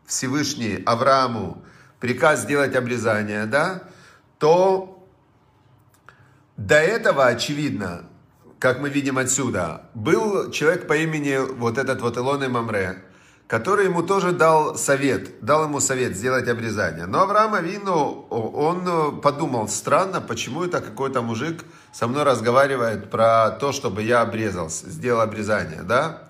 Всевышний 0.05 0.81
Аврааму 0.85 1.63
приказ 1.99 2.41
сделать 2.41 2.75
обрезание, 2.75 3.45
да, 3.45 3.83
то 4.39 5.07
до 6.57 6.75
этого, 6.75 7.27
очевидно, 7.27 8.03
как 8.61 8.79
мы 8.79 8.89
видим 8.89 9.17
отсюда, 9.17 9.81
был 9.95 10.51
человек 10.51 10.87
по 10.87 10.95
имени 10.95 11.35
вот 11.57 11.79
этот 11.79 11.99
вот 12.01 12.15
Илон 12.15 12.47
Мамре, 12.51 13.03
который 13.47 13.85
ему 13.85 14.03
тоже 14.03 14.33
дал 14.33 14.75
совет, 14.75 15.43
дал 15.43 15.63
ему 15.63 15.79
совет 15.79 16.15
сделать 16.15 16.47
обрезание. 16.47 17.07
Но 17.07 17.23
Авраам 17.23 17.55
Авину, 17.55 18.27
он 18.29 19.19
подумал, 19.19 19.67
странно, 19.67 20.21
почему 20.21 20.63
это 20.63 20.79
какой-то 20.79 21.23
мужик 21.23 21.65
со 21.91 22.07
мной 22.07 22.21
разговаривает 22.21 23.09
про 23.09 23.49
то, 23.49 23.71
чтобы 23.71 24.03
я 24.03 24.21
обрезался, 24.21 24.91
сделал 24.91 25.21
обрезание, 25.21 25.81
да? 25.81 26.29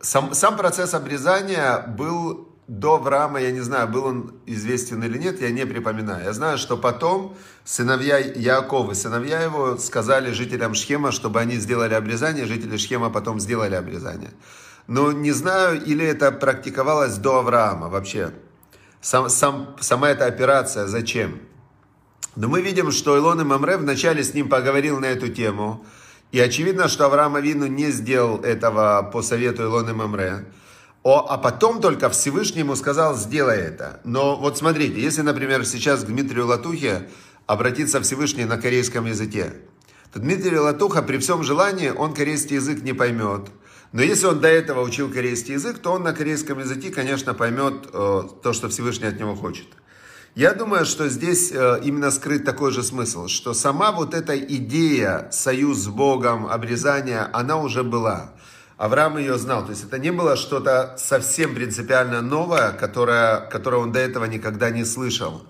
Сам, 0.00 0.34
сам 0.34 0.56
процесс 0.56 0.94
обрезания 0.94 1.84
был 1.98 2.53
до 2.66 2.94
Авраама, 2.94 3.40
я 3.40 3.50
не 3.50 3.60
знаю, 3.60 3.88
был 3.88 4.04
он 4.04 4.34
известен 4.46 5.02
или 5.02 5.18
нет, 5.18 5.40
я 5.40 5.50
не 5.50 5.66
припоминаю. 5.66 6.24
Я 6.24 6.32
знаю, 6.32 6.58
что 6.58 6.76
потом 6.76 7.36
сыновья 7.64 8.18
Якова, 8.18 8.94
сыновья 8.94 9.42
его 9.42 9.76
сказали 9.76 10.32
жителям 10.32 10.74
Шхема, 10.74 11.12
чтобы 11.12 11.40
они 11.40 11.56
сделали 11.56 11.94
обрезание, 11.94 12.46
жители 12.46 12.76
Шхема 12.76 13.10
потом 13.10 13.38
сделали 13.38 13.74
обрезание. 13.74 14.30
Но 14.86 15.12
не 15.12 15.32
знаю, 15.32 15.82
или 15.82 16.04
это 16.04 16.32
практиковалось 16.32 17.16
до 17.16 17.38
Авраама 17.38 17.88
вообще. 17.88 18.32
Сам, 19.00 19.28
сам, 19.28 19.76
сама 19.80 20.10
эта 20.10 20.26
операция, 20.26 20.86
зачем? 20.86 21.40
Но 22.36 22.48
мы 22.48 22.62
видим, 22.62 22.90
что 22.90 23.16
Илон 23.16 23.42
и 23.42 23.44
Мамре 23.44 23.76
вначале 23.76 24.24
с 24.24 24.34
ним 24.34 24.48
поговорил 24.48 24.98
на 24.98 25.06
эту 25.06 25.28
тему. 25.28 25.84
И 26.32 26.40
очевидно, 26.40 26.88
что 26.88 27.06
Авраам 27.06 27.36
Авину 27.36 27.66
не 27.66 27.90
сделал 27.90 28.40
этого 28.40 29.08
по 29.12 29.22
совету 29.22 29.62
Илона 29.62 29.90
и 29.90 29.92
Мамре. 29.92 30.46
О, 31.04 31.26
а 31.28 31.36
потом 31.36 31.82
только 31.82 32.08
Всевышний 32.08 32.60
ему 32.60 32.76
сказал, 32.76 33.14
сделай 33.14 33.58
это. 33.58 34.00
Но 34.04 34.36
вот 34.36 34.56
смотрите, 34.56 34.98
если, 34.98 35.20
например, 35.20 35.66
сейчас 35.66 36.02
к 36.02 36.06
Дмитрию 36.06 36.46
Латухе 36.46 37.10
обратиться 37.46 38.00
Всевышний 38.00 38.46
на 38.46 38.56
корейском 38.56 39.04
языке, 39.04 39.52
то 40.14 40.18
Дмитрий 40.18 40.58
Латуха 40.58 41.02
при 41.02 41.18
всем 41.18 41.42
желании, 41.42 41.90
он 41.90 42.14
корейский 42.14 42.56
язык 42.56 42.82
не 42.82 42.94
поймет. 42.94 43.50
Но 43.92 44.00
если 44.00 44.26
он 44.26 44.40
до 44.40 44.48
этого 44.48 44.80
учил 44.80 45.12
корейский 45.12 45.54
язык, 45.54 45.78
то 45.78 45.92
он 45.92 46.04
на 46.04 46.14
корейском 46.14 46.58
языке, 46.58 46.88
конечно, 46.90 47.34
поймет 47.34 47.86
э, 47.92 48.22
то, 48.42 48.52
что 48.54 48.70
Всевышний 48.70 49.08
от 49.08 49.18
него 49.20 49.36
хочет. 49.36 49.66
Я 50.34 50.54
думаю, 50.54 50.86
что 50.86 51.10
здесь 51.10 51.52
э, 51.52 51.80
именно 51.84 52.10
скрыт 52.10 52.46
такой 52.46 52.72
же 52.72 52.82
смысл, 52.82 53.28
что 53.28 53.52
сама 53.52 53.92
вот 53.92 54.14
эта 54.14 54.38
идея 54.38 55.28
союз 55.30 55.80
с 55.80 55.88
Богом, 55.88 56.46
обрезания, 56.46 57.28
она 57.34 57.58
уже 57.58 57.84
была. 57.84 58.32
Авраам 58.76 59.18
ее 59.18 59.38
знал. 59.38 59.64
То 59.64 59.70
есть 59.70 59.84
это 59.84 59.98
не 59.98 60.10
было 60.10 60.36
что-то 60.36 60.96
совсем 60.98 61.54
принципиально 61.54 62.20
новое, 62.20 62.72
которое, 62.72 63.40
которое 63.48 63.78
он 63.78 63.92
до 63.92 64.00
этого 64.00 64.24
никогда 64.24 64.70
не 64.70 64.84
слышал. 64.84 65.44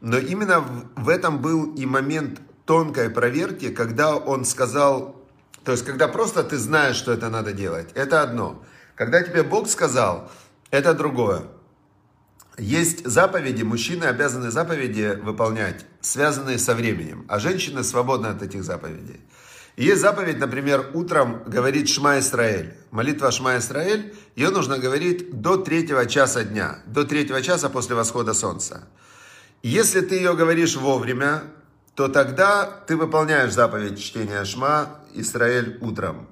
Но 0.00 0.18
именно 0.18 0.60
в, 0.96 1.08
этом 1.08 1.40
был 1.40 1.74
и 1.74 1.86
момент 1.86 2.40
тонкой 2.66 3.10
проверки, 3.10 3.70
когда 3.70 4.16
он 4.16 4.44
сказал, 4.44 5.16
то 5.64 5.72
есть 5.72 5.84
когда 5.84 6.08
просто 6.08 6.44
ты 6.44 6.56
знаешь, 6.56 6.96
что 6.96 7.12
это 7.12 7.30
надо 7.30 7.52
делать, 7.52 7.88
это 7.94 8.22
одно. 8.22 8.62
Когда 8.94 9.22
тебе 9.22 9.42
Бог 9.42 9.68
сказал, 9.68 10.30
это 10.70 10.94
другое. 10.94 11.44
Есть 12.58 13.06
заповеди, 13.06 13.62
мужчины 13.62 14.04
обязаны 14.04 14.50
заповеди 14.50 15.18
выполнять, 15.22 15.86
связанные 16.00 16.58
со 16.58 16.74
временем, 16.74 17.24
а 17.28 17.38
женщины 17.38 17.84
свободны 17.84 18.26
от 18.26 18.42
этих 18.42 18.64
заповедей. 18.64 19.20
И 19.78 19.84
есть 19.84 20.00
заповедь, 20.00 20.38
например, 20.38 20.90
утром 20.92 21.44
говорит 21.46 21.88
Шма 21.88 22.18
Исраэль. 22.18 22.74
Молитва 22.90 23.30
Шма 23.30 23.58
Исраэль, 23.58 24.12
ее 24.34 24.50
нужно 24.50 24.76
говорить 24.76 25.40
до 25.40 25.56
третьего 25.56 26.04
часа 26.06 26.42
дня, 26.42 26.80
до 26.86 27.04
третьего 27.04 27.40
часа 27.42 27.68
после 27.68 27.94
восхода 27.94 28.34
солнца. 28.34 28.88
Если 29.62 30.00
ты 30.00 30.16
ее 30.16 30.34
говоришь 30.34 30.74
вовремя, 30.74 31.44
то 31.94 32.08
тогда 32.08 32.66
ты 32.88 32.96
выполняешь 32.96 33.52
заповедь 33.52 34.02
чтения 34.02 34.44
Шма 34.44 34.98
Исраэль 35.14 35.78
утром. 35.80 36.26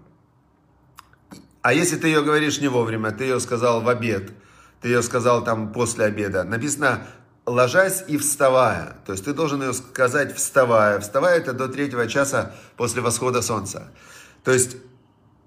А 1.63 1.73
если 1.73 1.95
ты 1.99 2.09
ее 2.09 2.23
говоришь 2.25 2.61
не 2.61 2.67
вовремя, 2.67 3.13
ты 3.13 3.27
ее 3.27 3.39
сказал 3.39 3.81
в 3.81 3.89
обед, 3.89 4.33
ты 4.81 4.89
ее 4.89 5.05
сказал 5.05 5.45
там 5.45 5.73
после 5.73 6.07
обеда, 6.07 6.43
написано 6.43 7.07
ложась 7.47 8.05
и 8.09 8.19
вставая. 8.19 8.97
То 9.07 9.13
есть 9.13 9.25
ты 9.25 9.33
должен 9.33 9.63
ее 9.63 9.73
сказать 9.73 10.37
вставая. 10.37 11.01
Вставая 11.01 11.39
это 11.39 11.53
до 11.53 11.69
третьего 11.69 12.07
часа 12.09 12.53
после 12.77 13.01
восхода 13.01 13.41
солнца. 13.41 13.89
То 14.45 14.53
есть 14.53 14.77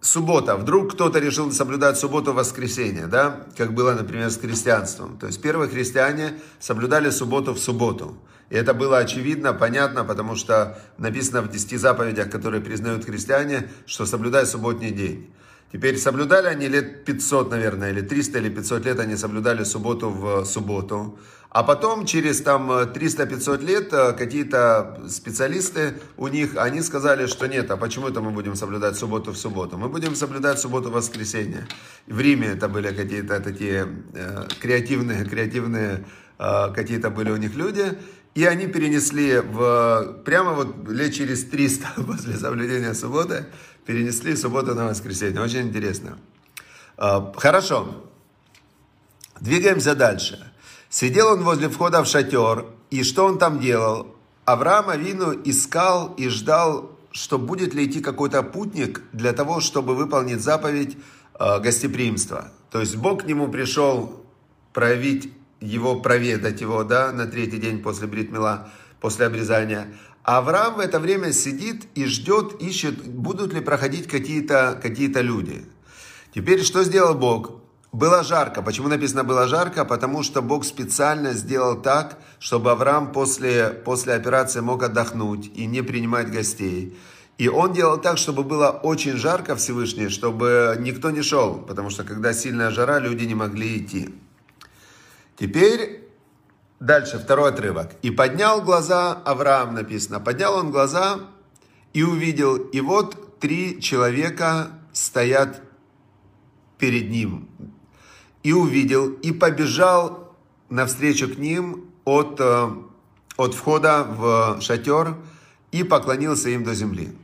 суббота. 0.02 0.56
Вдруг 0.56 0.94
кто-то 0.94 1.20
решил 1.20 1.52
соблюдать 1.52 1.98
субботу 1.98 2.32
в 2.32 2.36
воскресенье, 2.36 3.08
да, 3.08 3.46
как 3.58 3.74
было, 3.74 3.94
например, 3.94 4.30
с 4.30 4.38
христианством. 4.38 5.18
То 5.18 5.28
есть 5.28 5.42
первые 5.42 5.70
христиане 5.70 6.40
соблюдали 6.60 7.10
субботу 7.10 7.54
в 7.54 7.60
субботу. 7.60 8.18
И 8.50 8.56
это 8.56 8.74
было 8.74 8.98
очевидно, 8.98 9.54
понятно, 9.54 10.04
потому 10.04 10.36
что 10.36 10.80
написано 10.98 11.42
в 11.42 11.52
десяти 11.52 11.78
заповедях, 11.78 12.32
которые 12.32 12.62
признают 12.62 13.06
христиане, 13.06 13.70
что 13.86 14.06
соблюдай 14.06 14.46
субботний 14.46 14.92
день. 14.92 15.32
Теперь 15.72 15.98
соблюдали 16.00 16.48
они 16.48 16.68
лет 16.68 17.06
500, 17.06 17.52
наверное, 17.52 17.92
или 17.92 18.02
300 18.02 18.40
или 18.40 18.50
500 18.50 18.86
лет 18.86 19.00
они 19.00 19.16
соблюдали 19.16 19.64
субботу 19.64 20.10
в 20.10 20.44
субботу. 20.46 21.20
А 21.52 21.64
потом, 21.64 22.06
через 22.06 22.42
там 22.42 22.70
300-500 22.72 23.66
лет, 23.66 23.90
какие-то 23.90 25.02
специалисты 25.10 25.96
у 26.16 26.28
них, 26.28 26.56
они 26.56 26.82
сказали, 26.82 27.26
что 27.26 27.48
нет, 27.48 27.72
а 27.72 27.78
почему 27.78 28.08
это 28.08 28.22
мы 28.22 28.30
будем 28.30 28.56
соблюдать 28.56 28.98
субботу 28.98 29.32
в 29.32 29.38
субботу? 29.38 29.76
Мы 29.76 29.90
будем 29.90 30.14
соблюдать 30.14 30.60
субботу 30.60 30.90
в 30.90 30.94
воскресенье. 30.94 31.68
В 32.06 32.20
Риме 32.20 32.50
это 32.50 32.70
были 32.70 32.94
какие-то 32.94 33.40
такие 33.40 33.88
э, 34.14 34.48
креативные, 34.62 35.26
креативные 35.26 36.06
э, 36.38 36.72
какие-то 36.72 37.10
были 37.10 37.32
у 37.32 37.38
них 37.38 37.56
люди. 37.56 37.98
И 38.36 38.46
они 38.46 38.68
перенесли 38.68 39.40
в, 39.40 40.22
прямо 40.24 40.54
вот 40.54 40.88
лет 40.88 41.16
через 41.16 41.46
300 41.46 42.04
после 42.06 42.36
соблюдения 42.36 42.94
субботы, 42.94 43.48
перенесли 43.88 44.36
субботу 44.36 44.76
на 44.76 44.86
воскресенье. 44.86 45.42
Очень 45.42 45.62
интересно. 45.70 46.20
Э, 46.96 47.34
хорошо. 47.36 48.06
Двигаемся 49.42 49.96
дальше. 49.96 50.46
Сидел 50.90 51.28
он 51.34 51.44
возле 51.44 51.70
входа 51.70 52.04
в 52.04 52.08
шатер, 52.08 52.66
и 52.90 53.04
что 53.04 53.26
он 53.26 53.38
там 53.38 53.60
делал? 53.60 54.16
Авраам 54.46 54.90
Авину 54.90 55.40
искал 55.46 56.16
и 56.18 56.30
ждал, 56.30 56.98
что 57.12 57.38
будет 57.38 57.76
ли 57.76 57.86
идти 57.86 58.02
какой-то 58.02 58.42
путник 58.42 59.04
для 59.14 59.34
того, 59.34 59.60
чтобы 59.60 59.94
выполнить 59.94 60.42
заповедь 60.42 60.98
э, 61.40 61.60
гостеприимства. 61.60 62.52
То 62.72 62.80
есть 62.80 62.96
Бог 62.96 63.22
к 63.22 63.28
нему 63.28 63.50
пришел 63.50 64.26
проявить 64.74 65.32
его, 65.60 66.00
проведать 66.00 66.62
его, 66.62 66.84
да, 66.84 67.12
на 67.12 67.28
третий 67.28 67.60
день 67.60 67.84
после 67.84 68.08
бритмила, 68.08 68.72
после 69.00 69.28
обрезания. 69.28 69.94
А 70.24 70.40
Авраам 70.40 70.76
в 70.76 70.80
это 70.80 71.00
время 71.00 71.34
сидит 71.34 71.86
и 71.94 72.06
ждет, 72.06 72.60
ищет, 72.60 73.08
будут 73.08 73.54
ли 73.54 73.62
проходить 73.62 74.08
какие-то 74.08 74.80
какие 74.82 75.16
люди. 75.20 75.66
Теперь 76.34 76.64
что 76.64 76.84
сделал 76.84 77.14
Бог? 77.14 77.60
Было 77.92 78.24
жарко. 78.24 78.62
Почему 78.62 78.88
написано 78.88 79.24
было 79.24 79.48
жарко? 79.48 79.84
Потому 79.84 80.22
что 80.22 80.42
Бог 80.42 80.64
специально 80.64 81.34
сделал 81.34 81.82
так, 81.82 82.20
чтобы 82.38 82.72
Авраам 82.72 83.12
после, 83.12 83.70
после 83.70 84.14
операции 84.14 84.60
мог 84.60 84.84
отдохнуть 84.84 85.52
и 85.56 85.66
не 85.66 85.82
принимать 85.82 86.32
гостей. 86.32 86.98
И 87.40 87.48
он 87.48 87.74
делал 87.74 87.98
так, 88.00 88.18
чтобы 88.18 88.44
было 88.44 88.70
очень 88.70 89.18
жарко 89.18 89.56
Всевышний, 89.56 90.10
чтобы 90.10 90.76
никто 90.80 91.10
не 91.10 91.24
шел, 91.24 91.56
потому 91.56 91.90
что 91.90 92.04
когда 92.04 92.34
сильная 92.34 92.70
жара, 92.70 93.00
люди 93.00 93.24
не 93.24 93.34
могли 93.34 93.78
идти. 93.78 94.14
Теперь 95.38 96.10
дальше, 96.80 97.18
второй 97.18 97.52
отрывок. 97.52 97.92
«И 98.02 98.12
поднял 98.12 98.62
глаза 98.62 99.14
Авраам», 99.26 99.74
написано, 99.74 100.20
«поднял 100.20 100.56
он 100.56 100.70
глаза 100.70 101.22
и 101.94 102.04
увидел, 102.04 102.58
и 102.58 102.82
вот 102.82 103.40
три 103.40 103.82
человека 103.82 104.68
стоят 104.92 105.62
перед 106.78 107.10
ним, 107.10 107.50
и 108.44 108.54
увидел, 108.54 109.10
и 109.10 109.32
побежал 109.32 110.36
навстречу 110.70 111.28
к 111.28 111.38
ним 111.38 111.86
от, 112.06 112.40
э, 112.40 112.70
от 113.38 113.54
входа 113.54 114.04
в 114.04 114.62
шатер 114.62 115.16
и 115.72 115.84
поклонился 115.84 116.50
им 116.50 116.64
до 116.64 116.74
земли. 116.74 117.16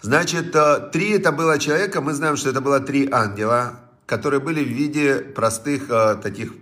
Значит, 0.00 0.54
э, 0.54 0.90
три 0.92 1.10
это 1.10 1.32
было 1.32 1.58
человека, 1.58 2.00
мы 2.00 2.12
знаем, 2.14 2.36
что 2.36 2.50
это 2.50 2.60
было 2.60 2.80
три 2.80 3.08
ангела, 3.10 3.80
которые 4.06 4.40
были 4.40 4.64
в 4.64 4.68
виде 4.68 5.16
простых 5.16 5.90
э, 5.90 6.16
таких 6.16 6.54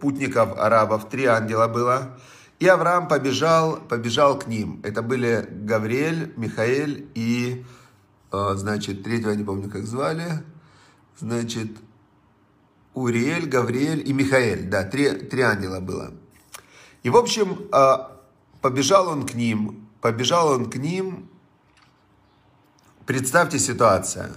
путников 0.00 0.58
арабов. 0.58 1.08
Три 1.08 1.24
ангела 1.24 1.68
было. 1.68 2.18
И 2.60 2.68
Авраам 2.68 3.08
побежал, 3.08 3.76
побежал 3.88 4.38
к 4.38 4.46
ним. 4.46 4.80
Это 4.84 5.02
были 5.02 5.46
Гавриэль, 5.50 6.32
Михаэль 6.36 7.08
и, 7.14 7.64
значит, 8.30 9.02
третьего 9.02 9.32
не 9.32 9.42
помню, 9.42 9.68
как 9.68 9.84
звали. 9.86 10.44
Значит, 11.18 11.72
Уриэль, 12.94 13.46
Гавриэль 13.46 14.08
и 14.08 14.12
Михаэль. 14.12 14.68
Да, 14.68 14.84
три, 14.84 15.10
три 15.10 15.42
ангела 15.42 15.80
было. 15.80 16.12
И, 17.02 17.10
в 17.10 17.16
общем, 17.16 17.68
а, 17.72 18.20
побежал 18.60 19.08
он 19.08 19.26
к 19.26 19.34
ним, 19.34 19.88
побежал 20.00 20.48
он 20.48 20.70
к 20.70 20.76
ним. 20.76 21.28
Представьте 23.06 23.58
ситуацию. 23.58 24.32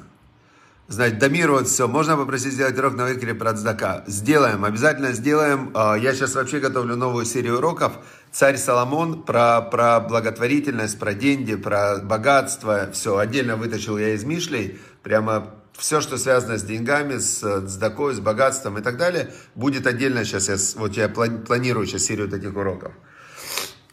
Значит, 0.90 1.20
Дамир, 1.20 1.52
вот 1.52 1.68
все, 1.68 1.88
можно 1.88 2.16
попросить 2.16 2.54
сделать 2.54 2.78
урок 2.78 2.96
на 2.96 3.06
выкре 3.06 3.34
про 3.34 3.54
цдака? 3.54 4.06
Сделаем, 4.08 4.64
обязательно 4.64 5.12
сделаем. 5.12 5.72
А, 5.74 5.96
я 5.96 6.14
сейчас 6.14 6.34
вообще 6.36 6.60
готовлю 6.60 6.96
новую 6.96 7.26
серию 7.26 7.58
уроков. 7.58 7.94
Царь 8.32 8.58
Соломон 8.58 9.24
про, 9.24 9.62
про 9.62 10.00
благотворительность, 10.00 10.98
про 10.98 11.14
деньги, 11.14 11.56
про 11.56 11.98
богатство. 11.98 12.90
Все, 12.94 13.18
отдельно 13.18 13.58
вытащил 13.58 13.98
я 13.98 14.14
из 14.14 14.24
Мишлей. 14.24 14.80
Прямо 15.04 15.57
все, 15.78 16.02
что 16.02 16.18
связано 16.18 16.58
с 16.58 16.64
деньгами, 16.64 17.18
с 17.18 17.68
цдакой, 17.68 18.16
с 18.16 18.20
богатством 18.20 18.80
и 18.80 18.82
так 18.82 18.98
далее, 18.98 19.32
будет 19.56 19.86
отдельно 19.86 20.26
сейчас. 20.26 20.50
Я, 20.50 20.80
вот 20.80 20.94
я 20.94 21.08
планирую 21.08 21.86
сейчас 21.86 22.04
серию 22.04 22.28
таких 22.28 22.56
уроков. 22.56 22.94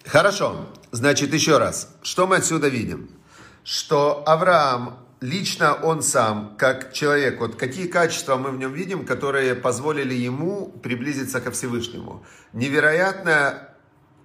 Хорошо. 0.06 0.68
Значит, 0.92 1.32
еще 1.34 1.58
раз. 1.58 1.88
Что 2.02 2.26
мы 2.26 2.36
отсюда 2.36 2.68
видим? 2.68 3.10
Что 3.64 4.22
Авраам, 4.26 4.98
лично 5.20 5.74
он 5.74 6.02
сам, 6.02 6.56
как 6.58 6.92
человек, 6.92 7.38
вот 7.40 7.56
какие 7.56 7.86
качества 7.86 8.36
мы 8.36 8.50
в 8.50 8.58
нем 8.58 8.72
видим, 8.72 9.04
которые 9.04 9.54
позволили 9.54 10.14
ему 10.14 10.68
приблизиться 10.82 11.40
ко 11.40 11.50
Всевышнему. 11.50 12.24
Невероятная 12.52 13.76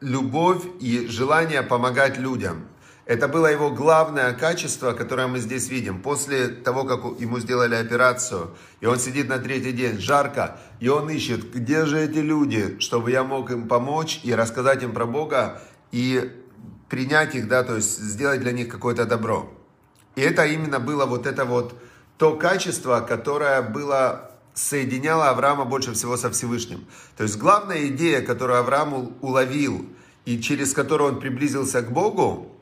любовь 0.01 0.63
и 0.79 1.07
желание 1.07 1.61
помогать 1.61 2.17
людям– 2.17 2.67
это 3.09 3.27
было 3.27 3.47
его 3.47 3.71
главное 3.71 4.33
качество, 4.33 4.93
которое 4.93 5.25
мы 5.25 5.39
здесь 5.39 5.67
видим. 5.69 5.99
После 5.99 6.47
того, 6.47 6.83
как 6.83 7.19
ему 7.19 7.39
сделали 7.39 7.73
операцию, 7.73 8.51
и 8.81 8.85
он 8.85 8.99
сидит 8.99 9.27
на 9.27 9.39
третий 9.39 9.71
день, 9.71 9.97
жарко, 9.97 10.59
и 10.79 10.89
он 10.89 11.09
ищет, 11.09 11.51
где 11.51 11.87
же 11.87 11.99
эти 11.99 12.19
люди, 12.19 12.77
чтобы 12.79 13.09
я 13.09 13.23
мог 13.23 13.49
им 13.49 13.67
помочь 13.67 14.19
и 14.21 14.31
рассказать 14.35 14.83
им 14.83 14.93
про 14.93 15.07
Бога, 15.07 15.59
и 15.91 16.31
принять 16.87 17.33
их, 17.33 17.47
да, 17.47 17.63
то 17.63 17.77
есть 17.77 17.97
сделать 17.97 18.41
для 18.41 18.51
них 18.51 18.69
какое-то 18.69 19.05
добро. 19.05 19.51
И 20.15 20.21
это 20.21 20.45
именно 20.45 20.79
было 20.79 21.07
вот 21.07 21.25
это 21.25 21.45
вот 21.45 21.73
то 22.19 22.35
качество, 22.35 22.99
которое 22.99 23.63
было 23.63 24.29
соединяло 24.53 25.31
Авраама 25.31 25.65
больше 25.65 25.93
всего 25.93 26.15
со 26.15 26.29
Всевышним. 26.29 26.85
То 27.17 27.23
есть 27.23 27.39
главная 27.39 27.87
идея, 27.87 28.21
которую 28.21 28.59
Авраам 28.59 29.17
уловил, 29.21 29.87
и 30.25 30.39
через 30.39 30.73
которую 30.73 31.13
он 31.13 31.19
приблизился 31.19 31.81
к 31.81 31.91
Богу, 31.91 32.55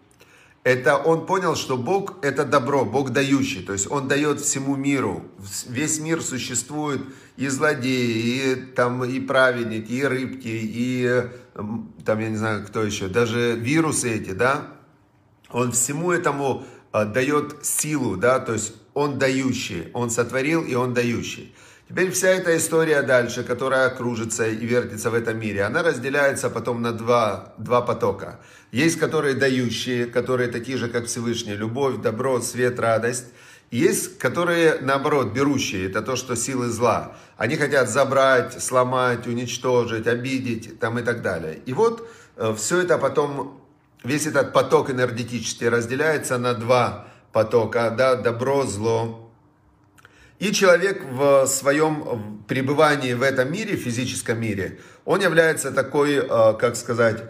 это 0.67 0.97
он 0.97 1.25
понял, 1.25 1.55
что 1.55 1.77
Бог 1.77 2.15
это 2.21 2.43
добро, 2.43 2.83
Бог 2.83 3.11
дающий. 3.11 3.61
То 3.61 3.71
есть 3.71 3.89
он 3.89 4.09
дает 4.09 4.41
всему 4.41 4.75
миру. 4.75 5.23
Весь 5.65 6.01
мир 6.01 6.21
существует 6.21 7.01
и 7.37 7.47
злодеи, 7.47 8.51
и, 8.51 8.55
там, 8.75 9.01
и 9.05 9.21
праведники, 9.21 9.89
и 9.93 10.03
рыбки, 10.03 10.49
и 10.51 11.23
там, 11.53 12.19
я 12.19 12.29
не 12.29 12.35
знаю, 12.35 12.65
кто 12.67 12.83
еще, 12.83 13.07
даже 13.07 13.55
вирусы 13.55 14.13
эти, 14.13 14.31
да. 14.31 14.67
Он 15.51 15.71
всему 15.71 16.11
этому 16.11 16.65
а, 16.91 17.05
дает 17.05 17.65
силу, 17.65 18.17
да, 18.17 18.39
то 18.39 18.51
есть 18.51 18.73
он 18.93 19.17
дающий, 19.17 19.87
он 19.93 20.09
сотворил 20.09 20.65
и 20.65 20.75
он 20.75 20.93
дающий. 20.93 21.55
Теперь 21.89 22.11
вся 22.11 22.27
эта 22.29 22.57
история 22.57 23.01
дальше, 23.01 23.43
которая 23.43 23.89
кружится 23.89 24.45
и 24.45 24.65
вертится 24.65 25.09
в 25.09 25.13
этом 25.13 25.39
мире, 25.39 25.63
она 25.63 25.83
разделяется 25.83 26.49
потом 26.49 26.81
на 26.81 26.91
два, 26.91 27.53
два 27.57 27.81
потока. 27.81 28.41
Есть, 28.73 28.99
которые 28.99 29.35
дающие, 29.35 30.05
которые 30.05 30.49
такие 30.49 30.77
же, 30.77 30.89
как 30.89 31.05
Всевышний, 31.05 31.55
любовь, 31.55 32.01
добро, 32.01 32.41
свет, 32.41 32.77
радость. 32.77 33.27
Есть, 33.71 34.17
которые, 34.17 34.79
наоборот, 34.81 35.33
берущие, 35.33 35.87
это 35.87 36.01
то, 36.01 36.17
что 36.17 36.35
силы 36.35 36.67
зла. 36.67 37.15
Они 37.37 37.55
хотят 37.55 37.89
забрать, 37.89 38.61
сломать, 38.61 39.25
уничтожить, 39.25 40.07
обидеть 40.07 40.79
там 40.79 40.99
и 40.99 41.03
так 41.03 41.21
далее. 41.21 41.59
И 41.65 41.71
вот 41.71 42.09
э, 42.35 42.53
все 42.57 42.81
это 42.81 42.97
потом, 42.97 43.61
весь 44.03 44.27
этот 44.27 44.51
поток 44.51 44.89
энергетический 44.89 45.69
разделяется 45.69 46.37
на 46.37 46.53
два 46.53 47.07
потока, 47.31 47.93
да, 47.97 48.15
добро, 48.15 48.65
зло, 48.65 49.26
и 50.39 50.51
человек 50.51 51.03
в 51.09 51.47
своем 51.47 52.43
пребывании 52.47 53.13
в 53.13 53.23
этом 53.23 53.51
мире, 53.51 53.75
физическом 53.75 54.39
мире, 54.39 54.79
он 55.03 55.21
является 55.21 55.71
такой, 55.71 56.15
э, 56.15 56.53
как 56.59 56.75
сказать, 56.75 57.23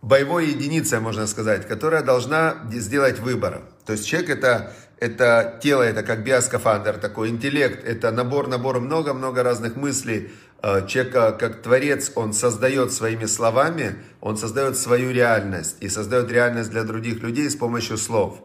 боевой 0.00 0.46
единицей, 0.48 1.00
можно 1.00 1.26
сказать, 1.26 1.68
которая 1.68 2.02
должна 2.02 2.56
сделать 2.72 3.18
выбор. 3.18 3.62
То 3.84 3.92
есть 3.92 4.06
человек 4.06 4.30
это, 4.30 4.72
это 4.98 5.58
тело, 5.62 5.82
это 5.82 6.02
как 6.02 6.24
биоскафандр, 6.24 6.96
такой 6.96 7.28
интеллект, 7.28 7.84
это 7.84 8.10
набор, 8.10 8.48
набор 8.48 8.80
много-много 8.80 9.42
разных 9.42 9.76
мыслей. 9.76 10.30
Э, 10.62 10.86
человек 10.86 11.12
как 11.12 11.62
творец, 11.62 12.10
он 12.14 12.32
создает 12.32 12.90
своими 12.90 13.26
словами, 13.26 13.96
он 14.22 14.38
создает 14.38 14.78
свою 14.78 15.10
реальность 15.10 15.76
и 15.80 15.90
создает 15.90 16.30
реальность 16.30 16.70
для 16.70 16.84
других 16.84 17.22
людей 17.22 17.50
с 17.50 17.56
помощью 17.56 17.98
слов. 17.98 18.40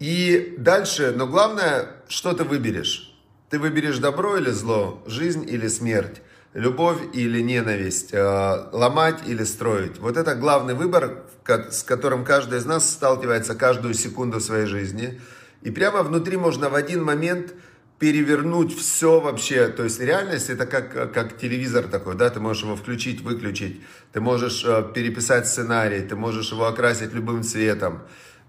И 0.00 0.54
дальше, 0.58 1.12
но 1.14 1.26
главное, 1.26 1.88
что 2.08 2.32
ты 2.32 2.44
выберешь. 2.44 3.13
Ты 3.54 3.60
выберешь 3.60 3.98
добро 3.98 4.36
или 4.36 4.50
зло, 4.50 5.00
жизнь 5.06 5.48
или 5.48 5.68
смерть, 5.68 6.22
любовь 6.54 6.98
или 7.12 7.40
ненависть, 7.40 8.08
э, 8.12 8.68
ломать 8.72 9.20
или 9.28 9.44
строить. 9.44 10.00
Вот 10.00 10.16
это 10.16 10.34
главный 10.34 10.74
выбор, 10.74 11.22
с 11.46 11.84
которым 11.84 12.24
каждый 12.24 12.58
из 12.58 12.66
нас 12.66 12.90
сталкивается 12.90 13.54
каждую 13.54 13.94
секунду 13.94 14.40
своей 14.40 14.66
жизни. 14.66 15.20
И 15.62 15.70
прямо 15.70 16.02
внутри 16.02 16.36
можно 16.36 16.68
в 16.68 16.74
один 16.74 17.04
момент 17.04 17.54
перевернуть 18.00 18.76
все 18.76 19.20
вообще. 19.20 19.68
То 19.68 19.84
есть 19.84 20.00
реальность 20.00 20.50
это 20.50 20.66
как, 20.66 21.12
как 21.12 21.38
телевизор 21.38 21.84
такой, 21.84 22.16
да, 22.16 22.30
ты 22.30 22.40
можешь 22.40 22.64
его 22.64 22.74
включить, 22.74 23.20
выключить, 23.20 23.82
ты 24.12 24.20
можешь 24.20 24.64
э, 24.64 24.84
переписать 24.92 25.46
сценарий, 25.46 26.00
ты 26.00 26.16
можешь 26.16 26.50
его 26.50 26.66
окрасить 26.66 27.12
любым 27.12 27.44
цветом 27.44 28.02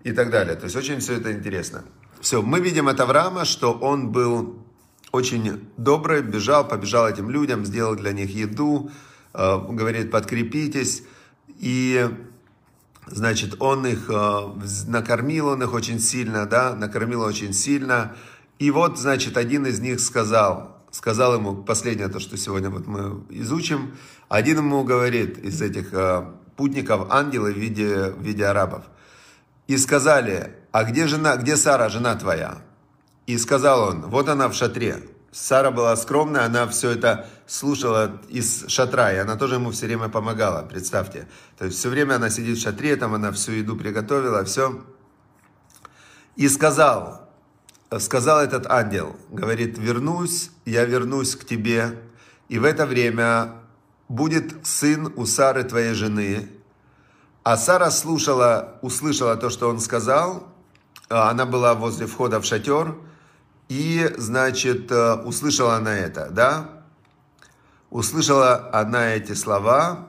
и 0.04 0.12
так 0.14 0.32
далее. 0.32 0.56
То 0.56 0.64
есть 0.64 0.76
очень 0.76 0.98
все 1.00 1.18
это 1.18 1.32
интересно. 1.32 1.84
Все, 2.22 2.42
мы 2.42 2.60
видим 2.60 2.88
от 2.88 3.00
Авраама, 3.00 3.46
что 3.46 3.72
он 3.72 4.12
был 4.12 4.65
очень 5.16 5.68
добрый, 5.78 6.22
бежал, 6.22 6.68
побежал 6.68 7.10
этим 7.10 7.30
людям, 7.30 7.66
сделал 7.66 7.96
для 7.96 8.14
них 8.14 8.30
еду, 8.30 8.92
э, 9.34 9.58
говорит, 9.70 10.12
подкрепитесь. 10.12 11.04
И, 11.60 12.08
значит, 13.08 13.56
он 13.60 13.88
их 13.88 14.10
э, 14.10 14.50
накормил, 14.88 15.48
он 15.48 15.64
их 15.64 15.74
очень 15.74 16.00
сильно, 16.00 16.46
да, 16.46 16.76
накормил 16.76 17.22
очень 17.22 17.54
сильно. 17.54 18.16
И 18.60 18.72
вот, 18.72 19.00
значит, 19.00 19.38
один 19.38 19.66
из 19.66 19.80
них 19.80 20.00
сказал, 20.00 20.84
сказал 20.92 21.36
ему, 21.36 21.56
последнее 21.56 22.08
то, 22.08 22.20
что 22.20 22.38
сегодня 22.38 22.70
вот 22.70 22.88
мы 22.88 23.24
изучим, 23.30 23.96
один 24.30 24.58
ему 24.58 24.84
говорит 24.84 25.38
из 25.40 25.62
этих 25.62 25.94
э, 25.94 26.26
путников, 26.56 27.08
ангелы 27.10 27.54
в 27.54 27.58
виде, 27.58 28.12
в 28.12 28.22
виде 28.22 28.46
арабов, 28.46 28.86
и 29.68 29.78
сказали, 29.78 30.54
а 30.72 30.84
где 30.84 31.08
жена, 31.08 31.38
где 31.38 31.58
Сара, 31.58 31.90
жена 31.90 32.16
твоя? 32.16 32.62
И 33.26 33.38
сказал 33.38 33.90
он, 33.90 34.02
вот 34.02 34.30
она 34.30 34.50
в 34.50 34.54
шатре. 34.54 35.02
Сара 35.32 35.70
была 35.70 35.96
скромная, 35.98 36.46
она 36.46 36.66
все 36.68 36.92
это 36.92 37.28
слушала 37.46 38.22
из 38.30 38.68
шатра, 38.68 39.12
и 39.12 39.18
она 39.18 39.36
тоже 39.36 39.56
ему 39.56 39.72
все 39.72 39.86
время 39.86 40.08
помогала, 40.08 40.62
представьте. 40.62 41.28
То 41.58 41.66
есть 41.66 41.78
все 41.78 41.90
время 41.90 42.16
она 42.16 42.30
сидит 42.30 42.58
в 42.58 42.62
шатре, 42.62 42.96
там 42.96 43.14
она 43.14 43.32
всю 43.34 43.52
еду 43.52 43.76
приготовила, 43.76 44.46
все. 44.46 44.82
И 46.38 46.48
сказал, 46.48 47.30
сказал 48.00 48.40
этот 48.40 48.68
ангел, 48.68 49.18
говорит, 49.30 49.78
вернусь, 49.78 50.52
я 50.66 50.86
вернусь 50.86 51.36
к 51.36 51.46
тебе, 51.46 52.00
и 52.48 52.60
в 52.60 52.64
это 52.64 52.86
время 52.86 53.56
будет 54.08 54.66
сын 54.66 55.12
у 55.18 55.26
Сары 55.26 55.64
твоей 55.64 55.96
жены. 55.96 56.50
А 57.44 57.58
Сара 57.58 57.92
слушала, 57.92 58.80
услышала 58.82 59.36
то, 59.36 59.50
что 59.50 59.70
он 59.70 59.80
сказал, 59.80 60.48
она 61.10 61.46
была 61.46 61.76
возле 61.76 62.08
входа 62.08 62.40
в 62.40 62.46
шатер, 62.46 62.96
и, 63.70 64.14
значит, 64.18 64.92
услышала 64.92 65.76
она 65.76 65.98
это, 65.98 66.30
да? 66.30 66.70
Услышала 67.90 68.70
она 68.74 69.16
эти 69.16 69.34
слова. 69.34 70.08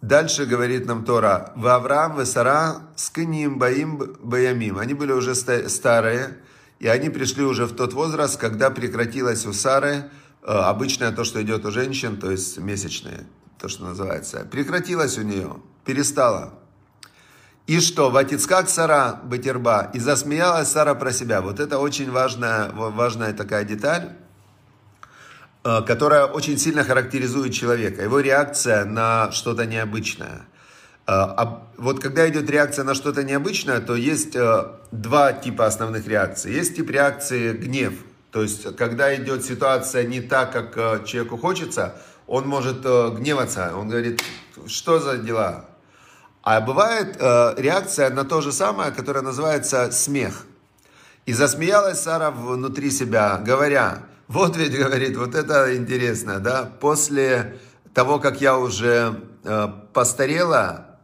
Дальше 0.00 0.46
говорит 0.46 0.86
нам 0.86 1.04
Тора, 1.04 1.52
«В 1.56 1.66
Авраам, 1.66 2.16
в 2.16 2.24
Сара, 2.24 2.82
скиним 2.96 3.58
баим 3.58 4.16
баямим». 4.20 4.78
Они 4.78 4.94
были 4.94 5.12
уже 5.12 5.34
старые, 5.34 6.38
и 6.78 6.86
они 6.86 7.10
пришли 7.10 7.42
уже 7.44 7.66
в 7.66 7.74
тот 7.74 7.92
возраст, 7.94 8.38
когда 8.38 8.70
прекратилось 8.70 9.44
у 9.46 9.52
Сары 9.52 10.10
э, 10.42 10.46
обычное 10.46 11.10
то, 11.10 11.24
что 11.24 11.42
идет 11.42 11.64
у 11.64 11.72
женщин, 11.72 12.16
то 12.16 12.30
есть 12.30 12.58
месячные, 12.58 13.26
то, 13.58 13.68
что 13.68 13.84
называется. 13.84 14.46
Прекратилось 14.50 15.18
у 15.18 15.22
нее, 15.22 15.56
перестала. 15.84 16.54
И 17.68 17.78
что? 17.80 18.10
Ватицкак 18.10 18.68
Сара 18.68 19.20
Батерба. 19.22 19.90
И 19.94 20.00
засмеялась 20.00 20.68
Сара 20.68 20.94
про 20.94 21.12
себя. 21.12 21.40
Вот 21.40 21.60
это 21.60 21.78
очень 21.78 22.10
важная, 22.10 22.70
важная 22.72 23.32
такая 23.32 23.62
деталь, 23.62 24.16
э, 25.62 25.82
которая 25.82 26.24
очень 26.24 26.58
сильно 26.58 26.82
характеризует 26.82 27.52
человека. 27.52 28.02
Его 28.02 28.18
реакция 28.18 28.84
на 28.84 29.30
что-то 29.30 29.66
необычное– 29.66 30.42
а, 31.08 31.34
а 31.38 31.62
вот 31.78 32.00
когда 32.00 32.28
идет 32.28 32.50
реакция 32.50 32.84
на 32.84 32.94
что-то 32.94 33.24
необычное, 33.24 33.80
то 33.80 33.96
есть 33.96 34.36
э, 34.36 34.64
два 34.92 35.32
типа 35.32 35.64
основных 35.64 36.06
реакций. 36.06 36.52
Есть 36.52 36.76
тип 36.76 36.90
реакции 36.90 37.52
гнев. 37.54 37.94
То 38.30 38.42
есть, 38.42 38.76
когда 38.76 39.16
идет 39.16 39.42
ситуация 39.42 40.04
не 40.04 40.20
так, 40.20 40.52
как 40.52 40.76
э, 40.76 41.06
человеку 41.06 41.38
хочется, 41.38 41.94
он 42.26 42.46
может 42.46 42.84
э, 42.84 43.10
гневаться. 43.16 43.74
Он 43.74 43.88
говорит, 43.88 44.22
что 44.66 44.98
за 44.98 45.16
дела? 45.16 45.64
А 46.42 46.60
бывает 46.60 47.16
реакция 47.58 48.10
на 48.10 48.24
то 48.24 48.40
же 48.40 48.52
самое, 48.52 48.90
которая 48.92 49.22
называется 49.22 49.90
смех. 49.92 50.46
И 51.26 51.32
засмеялась 51.32 52.00
Сара 52.00 52.30
внутри 52.30 52.90
себя, 52.90 53.36
говоря, 53.36 54.04
вот 54.28 54.56
ведь, 54.56 54.76
говорит, 54.78 55.16
вот 55.16 55.34
это 55.34 55.76
интересно, 55.76 56.40
да, 56.40 56.64
после 56.64 57.58
того, 57.92 58.18
как 58.18 58.40
я 58.40 58.56
уже 58.56 59.20
постарела, 59.92 60.98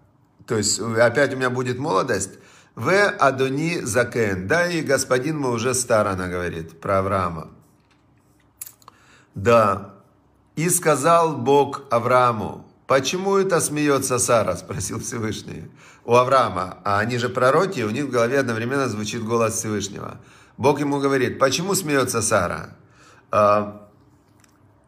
то 0.46 0.56
есть 0.56 0.80
опять 0.80 1.34
у 1.34 1.36
меня 1.36 1.50
будет 1.50 1.78
молодость. 1.78 2.30
В 2.74 2.90
Адони 2.92 3.80
Закен. 3.82 4.48
Да, 4.48 4.66
и 4.66 4.82
господин 4.82 5.38
мой 5.38 5.54
уже 5.54 5.74
стар, 5.74 6.08
она 6.08 6.26
говорит 6.28 6.80
про 6.80 6.98
Авраама. 6.98 7.48
Да. 9.34 9.94
И 10.56 10.68
сказал 10.68 11.36
Бог 11.36 11.82
Аврааму, 11.90 12.66
почему 12.86 13.36
это 13.36 13.60
смеется 13.60 14.18
Сара, 14.18 14.56
спросил 14.56 15.00
Всевышний. 15.00 15.64
У 16.04 16.14
Авраама, 16.14 16.78
а 16.84 16.98
они 16.98 17.18
же 17.18 17.28
пророки, 17.28 17.80
у 17.80 17.90
них 17.90 18.04
в 18.06 18.10
голове 18.10 18.38
одновременно 18.38 18.88
звучит 18.88 19.24
голос 19.24 19.54
Всевышнего. 19.54 20.20
Бог 20.56 20.80
ему 20.80 21.00
говорит, 21.00 21.38
почему 21.38 21.74
смеется 21.74 22.22
Сара? 22.22 22.76
А, 23.30 23.88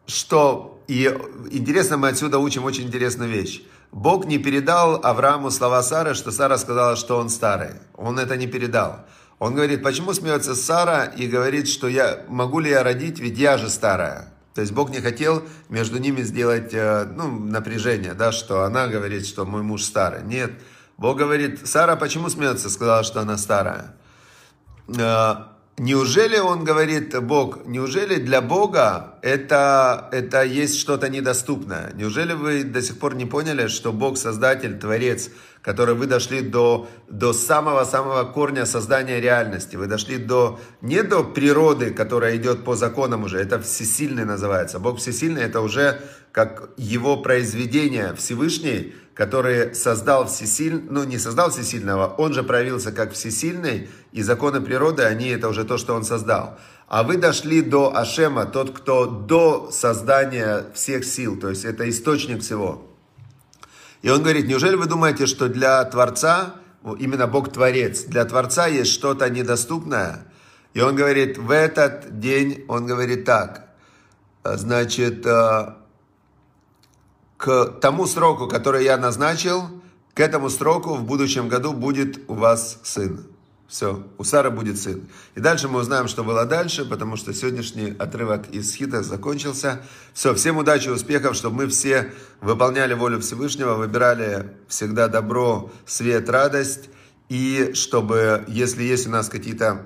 что, 0.05 0.81
и 0.87 1.05
интересно, 1.51 1.97
мы 1.97 2.09
отсюда 2.09 2.39
учим 2.39 2.65
очень 2.65 2.85
интересную 2.87 3.29
вещь. 3.29 3.63
Бог 3.91 4.25
не 4.25 4.37
передал 4.37 4.99
Аврааму 5.03 5.49
слова 5.49 5.81
Сары, 5.81 6.13
что 6.13 6.31
Сара 6.31 6.57
сказала, 6.57 6.95
что 6.95 7.17
он 7.17 7.29
старый. 7.29 7.71
Он 7.95 8.19
это 8.19 8.37
не 8.37 8.47
передал. 8.47 9.05
Он 9.39 9.53
говорит, 9.53 9.83
почему 9.83 10.13
смеется 10.13 10.55
Сара 10.55 11.05
и 11.05 11.27
говорит, 11.27 11.67
что 11.67 11.87
я 11.87 12.23
могу 12.27 12.59
ли 12.59 12.69
я 12.69 12.83
родить, 12.83 13.19
ведь 13.19 13.37
я 13.37 13.57
же 13.57 13.69
старая. 13.69 14.33
То 14.57 14.61
есть 14.61 14.73
Бог 14.73 14.89
не 14.89 15.01
хотел 15.01 15.43
между 15.69 15.99
ними 15.99 16.23
сделать 16.23 16.73
э, 16.73 17.05
ну, 17.15 17.29
напряжение, 17.29 18.15
да, 18.15 18.31
что 18.31 18.63
она 18.63 18.87
говорит, 18.87 19.27
что 19.27 19.45
мой 19.45 19.61
муж 19.61 19.83
старый. 19.83 20.23
Нет. 20.23 20.51
Бог 20.97 21.19
говорит, 21.19 21.67
Сара 21.67 21.95
почему 21.95 22.27
смеется, 22.27 22.71
сказала, 22.71 23.03
что 23.03 23.21
она 23.21 23.37
старая. 23.37 23.93
Неужели 25.79 26.39
он 26.39 26.63
говорит, 26.63 27.15
Бог, 27.21 27.67
неужели 27.67 28.15
для 28.15 28.41
Бога 28.41 29.19
это, 29.21 30.09
это 30.11 30.41
есть 30.43 30.79
что-то 30.79 31.07
недоступное? 31.07 31.93
Неужели 31.93 32.33
вы 32.33 32.63
до 32.63 32.81
сих 32.81 32.97
пор 32.97 33.13
не 33.13 33.25
поняли, 33.25 33.67
что 33.67 33.93
Бог 33.93 34.17
Создатель, 34.17 34.79
Творец, 34.79 35.29
который 35.61 35.93
вы 35.93 36.07
дошли 36.07 36.41
до, 36.41 36.89
до 37.07 37.31
самого-самого 37.31 38.23
корня 38.23 38.65
создания 38.65 39.21
реальности, 39.21 39.75
вы 39.75 39.85
дошли 39.85 40.17
до, 40.17 40.59
не 40.81 41.03
до 41.03 41.23
природы, 41.23 41.91
которая 41.91 42.37
идет 42.37 42.63
по 42.63 42.75
законам 42.75 43.25
уже, 43.25 43.37
это 43.37 43.61
всесильный 43.61 44.25
называется. 44.25 44.79
Бог 44.79 44.97
всесильный, 44.97 45.43
это 45.43 45.61
уже 45.61 46.01
как 46.31 46.71
его 46.77 47.17
произведение 47.17 48.15
Всевышний, 48.15 48.95
который 49.17 49.73
создал 49.73 50.27
всесильный, 50.27 50.83
ну 50.91 51.03
не 51.03 51.17
создал 51.17 51.49
всесильного, 51.49 52.13
он 52.19 52.33
же 52.33 52.43
проявился 52.43 52.91
как 52.91 53.13
всесильный, 53.13 53.89
и 54.11 54.21
законы 54.21 54.61
природы, 54.61 55.03
они 55.03 55.29
это 55.29 55.49
уже 55.49 55.65
то, 55.65 55.79
что 55.79 55.95
он 55.95 56.03
создал. 56.03 56.59
А 56.87 57.01
вы 57.01 57.17
дошли 57.17 57.63
до 57.63 57.97
Ашема, 57.97 58.45
тот, 58.45 58.77
кто 58.77 59.07
до 59.07 59.71
создания 59.71 60.65
всех 60.75 61.03
сил, 61.03 61.39
то 61.39 61.49
есть 61.49 61.65
это 61.65 61.89
источник 61.89 62.43
всего. 62.43 62.85
И 64.03 64.09
он 64.11 64.21
говорит, 64.21 64.47
неужели 64.47 64.75
вы 64.75 64.85
думаете, 64.85 65.25
что 65.25 65.49
для 65.49 65.83
Творца, 65.85 66.53
именно 66.99 67.25
Бог 67.25 67.51
Творец, 67.51 68.03
для 68.03 68.23
Творца 68.23 68.67
есть 68.67 68.91
что-то 68.91 69.27
недоступное? 69.31 70.27
И 70.75 70.79
он 70.79 70.95
говорит, 70.95 71.39
в 71.39 71.49
этот 71.49 72.19
день, 72.19 72.65
он 72.67 72.85
говорит 72.85 73.25
так, 73.25 73.67
значит, 74.43 75.25
э, 75.25 75.73
к 77.37 77.65
тому 77.81 78.07
сроку, 78.07 78.47
который 78.47 78.83
я 78.83 78.97
назначил, 78.97 79.69
к 80.13 80.19
этому 80.19 80.49
сроку 80.49 80.95
в 80.95 81.03
будущем 81.03 81.47
году 81.47 81.73
будет 81.73 82.19
у 82.27 82.33
вас 82.33 82.79
сын. 82.83 83.27
Все, 83.67 84.07
у 84.17 84.23
Сары 84.23 84.49
будет 84.49 84.79
сын. 84.79 85.09
И 85.35 85.41
дальше 85.41 85.67
мы 85.67 85.79
узнаем, 85.79 86.07
что 86.07 86.23
было 86.23 86.45
дальше, 86.45 86.85
потому 86.85 87.17
что 87.17 87.33
сегодняшний 87.33 87.91
отрывок 87.91 88.49
из 88.49 88.73
Хита 88.73 89.03
закончился. 89.03 89.81
Все, 90.13 90.33
всем 90.33 90.57
удачи, 90.57 90.87
успехов, 90.87 91.35
чтобы 91.35 91.57
мы 91.57 91.67
все 91.67 92.13
выполняли 92.39 92.93
волю 92.93 93.19
Всевышнего, 93.19 93.73
выбирали 93.73 94.53
всегда 94.69 95.09
добро, 95.09 95.69
свет, 95.85 96.29
радость. 96.29 96.89
И 97.27 97.73
чтобы, 97.73 98.45
если 98.47 98.83
есть 98.83 99.05
у 99.05 99.09
нас 99.09 99.27
какие-то 99.27 99.85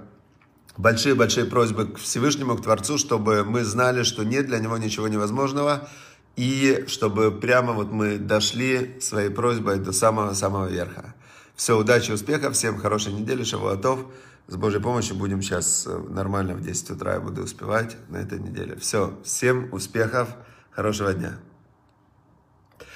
большие-большие 0.78 1.46
просьбы 1.46 1.88
к 1.88 1.98
Всевышнему, 1.98 2.56
к 2.58 2.62
Творцу, 2.62 3.00
чтобы 3.00 3.44
мы 3.44 3.64
знали, 3.64 4.04
что 4.04 4.24
нет 4.24 4.46
для 4.46 4.60
Него 4.60 4.78
ничего 4.78 5.08
невозможного, 5.08 5.90
и 6.36 6.86
чтобы 6.88 7.32
прямо 7.32 7.74
вот 7.74 7.92
мы 7.92 8.18
дошли 8.18 8.98
своей 9.00 9.30
просьбой 9.30 9.80
до 9.80 9.92
самого-самого 9.92 10.68
верха. 10.68 11.14
Все, 11.56 11.78
удачи, 11.78 12.12
успехов, 12.12 12.56
всем 12.56 12.78
хорошей 12.78 13.14
недели, 13.14 13.44
шавуатов. 13.44 14.06
С 14.48 14.56
Божьей 14.56 14.82
помощью 14.82 15.16
будем 15.16 15.42
сейчас 15.42 15.86
э, 15.88 15.98
нормально 16.10 16.56
в 16.56 16.62
10 16.62 16.92
утра, 16.92 17.14
я 17.14 17.20
буду 17.20 17.44
успевать 17.44 17.96
на 18.10 18.18
этой 18.18 18.40
неделе. 18.40 18.76
Все, 18.76 19.18
всем 19.24 19.70
успехов, 19.72 20.30
хорошего 20.72 21.14
дня. 21.14 21.38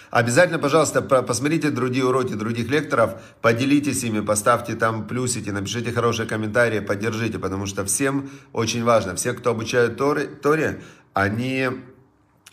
Обязательно, 0.09 0.59
пожалуйста, 0.59 1.01
посмотрите 1.01 1.71
другие 1.71 2.05
уроки 2.05 2.33
других 2.33 2.69
лекторов, 2.69 3.21
поделитесь 3.41 4.03
ими, 4.03 4.21
поставьте 4.21 4.75
там 4.75 5.07
плюсики, 5.07 5.49
напишите 5.49 5.91
хорошие 5.91 6.27
комментарии, 6.27 6.79
поддержите, 6.79 7.37
потому 7.37 7.65
что 7.65 7.83
всем 7.85 8.29
очень 8.53 8.83
важно, 8.83 9.15
все, 9.15 9.33
кто 9.33 9.51
обучают 9.51 9.97
Торе, 9.97 10.25
Торе 10.25 10.81
они 11.13 11.69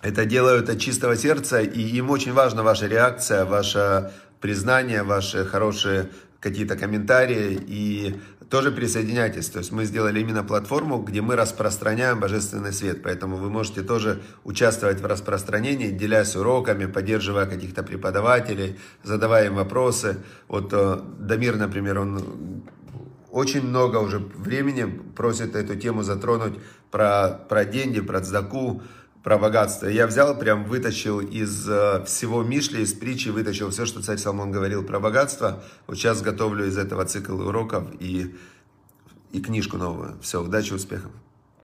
это 0.03 0.25
делают 0.25 0.69
от 0.69 0.81
чистого 0.81 1.17
сердца, 1.17 1.61
и 1.61 1.81
им 1.81 2.11
очень 2.11 2.33
важна 2.33 2.63
ваша 2.63 2.89
реакция, 2.89 3.45
ваше 3.45 4.13
признание, 4.41 5.05
ваши 5.05 5.45
хорошие 5.45 6.11
какие-то 6.41 6.77
комментарии, 6.77 7.59
и 7.67 8.21
тоже 8.51 8.73
присоединяйтесь. 8.73 9.49
То 9.49 9.61
есть 9.61 9.71
мы 9.71 9.85
сделали 9.85 10.21
именно 10.21 10.43
платформу, 10.43 10.99
где 10.99 11.23
мы 11.23 11.37
распространяем 11.37 12.19
божественный 12.19 12.73
свет. 12.73 13.03
Поэтому 13.03 13.37
вы 13.37 13.49
можете 13.49 13.83
тоже 13.83 14.21
участвовать 14.45 15.01
в 15.01 15.07
распространении, 15.07 15.89
делясь 15.91 16.37
уроками, 16.37 16.87
поддерживая 16.87 17.47
каких-то 17.47 17.85
преподавателей, 17.85 18.79
задавая 19.05 19.47
им 19.47 19.55
вопросы. 19.55 20.19
Вот 20.49 20.71
э, 20.73 21.01
Дамир, 21.21 21.57
например, 21.57 22.01
он 22.01 22.65
очень 23.31 23.63
много 23.63 23.97
уже 23.97 24.19
времени 24.19 24.85
просит 25.17 25.57
эту 25.57 25.77
тему 25.77 26.03
затронуть 26.03 26.55
про, 26.91 27.29
про 27.49 27.65
деньги, 27.65 28.01
про 28.01 28.21
цдаку, 28.21 28.83
про 29.23 29.39
богатство. 29.39 29.87
Я 29.87 30.07
взял, 30.07 30.37
прям 30.37 30.65
вытащил 30.65 31.21
из 31.21 31.69
э, 31.69 32.05
всего 32.07 32.43
Мишли, 32.43 32.83
из 32.83 32.93
притчи, 32.93 33.29
вытащил 33.29 33.71
все, 33.71 33.87
что 33.87 34.03
царь 34.03 34.19
Соломон 34.19 34.51
говорил 34.51 34.83
про 34.83 34.99
богатство. 34.99 35.63
Вот 35.87 35.97
сейчас 35.97 36.23
готовлю 36.23 36.67
из 36.67 36.77
этого 36.77 37.05
цикл 37.05 37.41
уроков 37.41 37.85
и, 38.01 38.35
и 39.31 39.41
книжку 39.41 39.77
новую. 39.77 40.19
Все, 40.23 40.43
удачи, 40.43 40.73
успехов. 40.73 41.13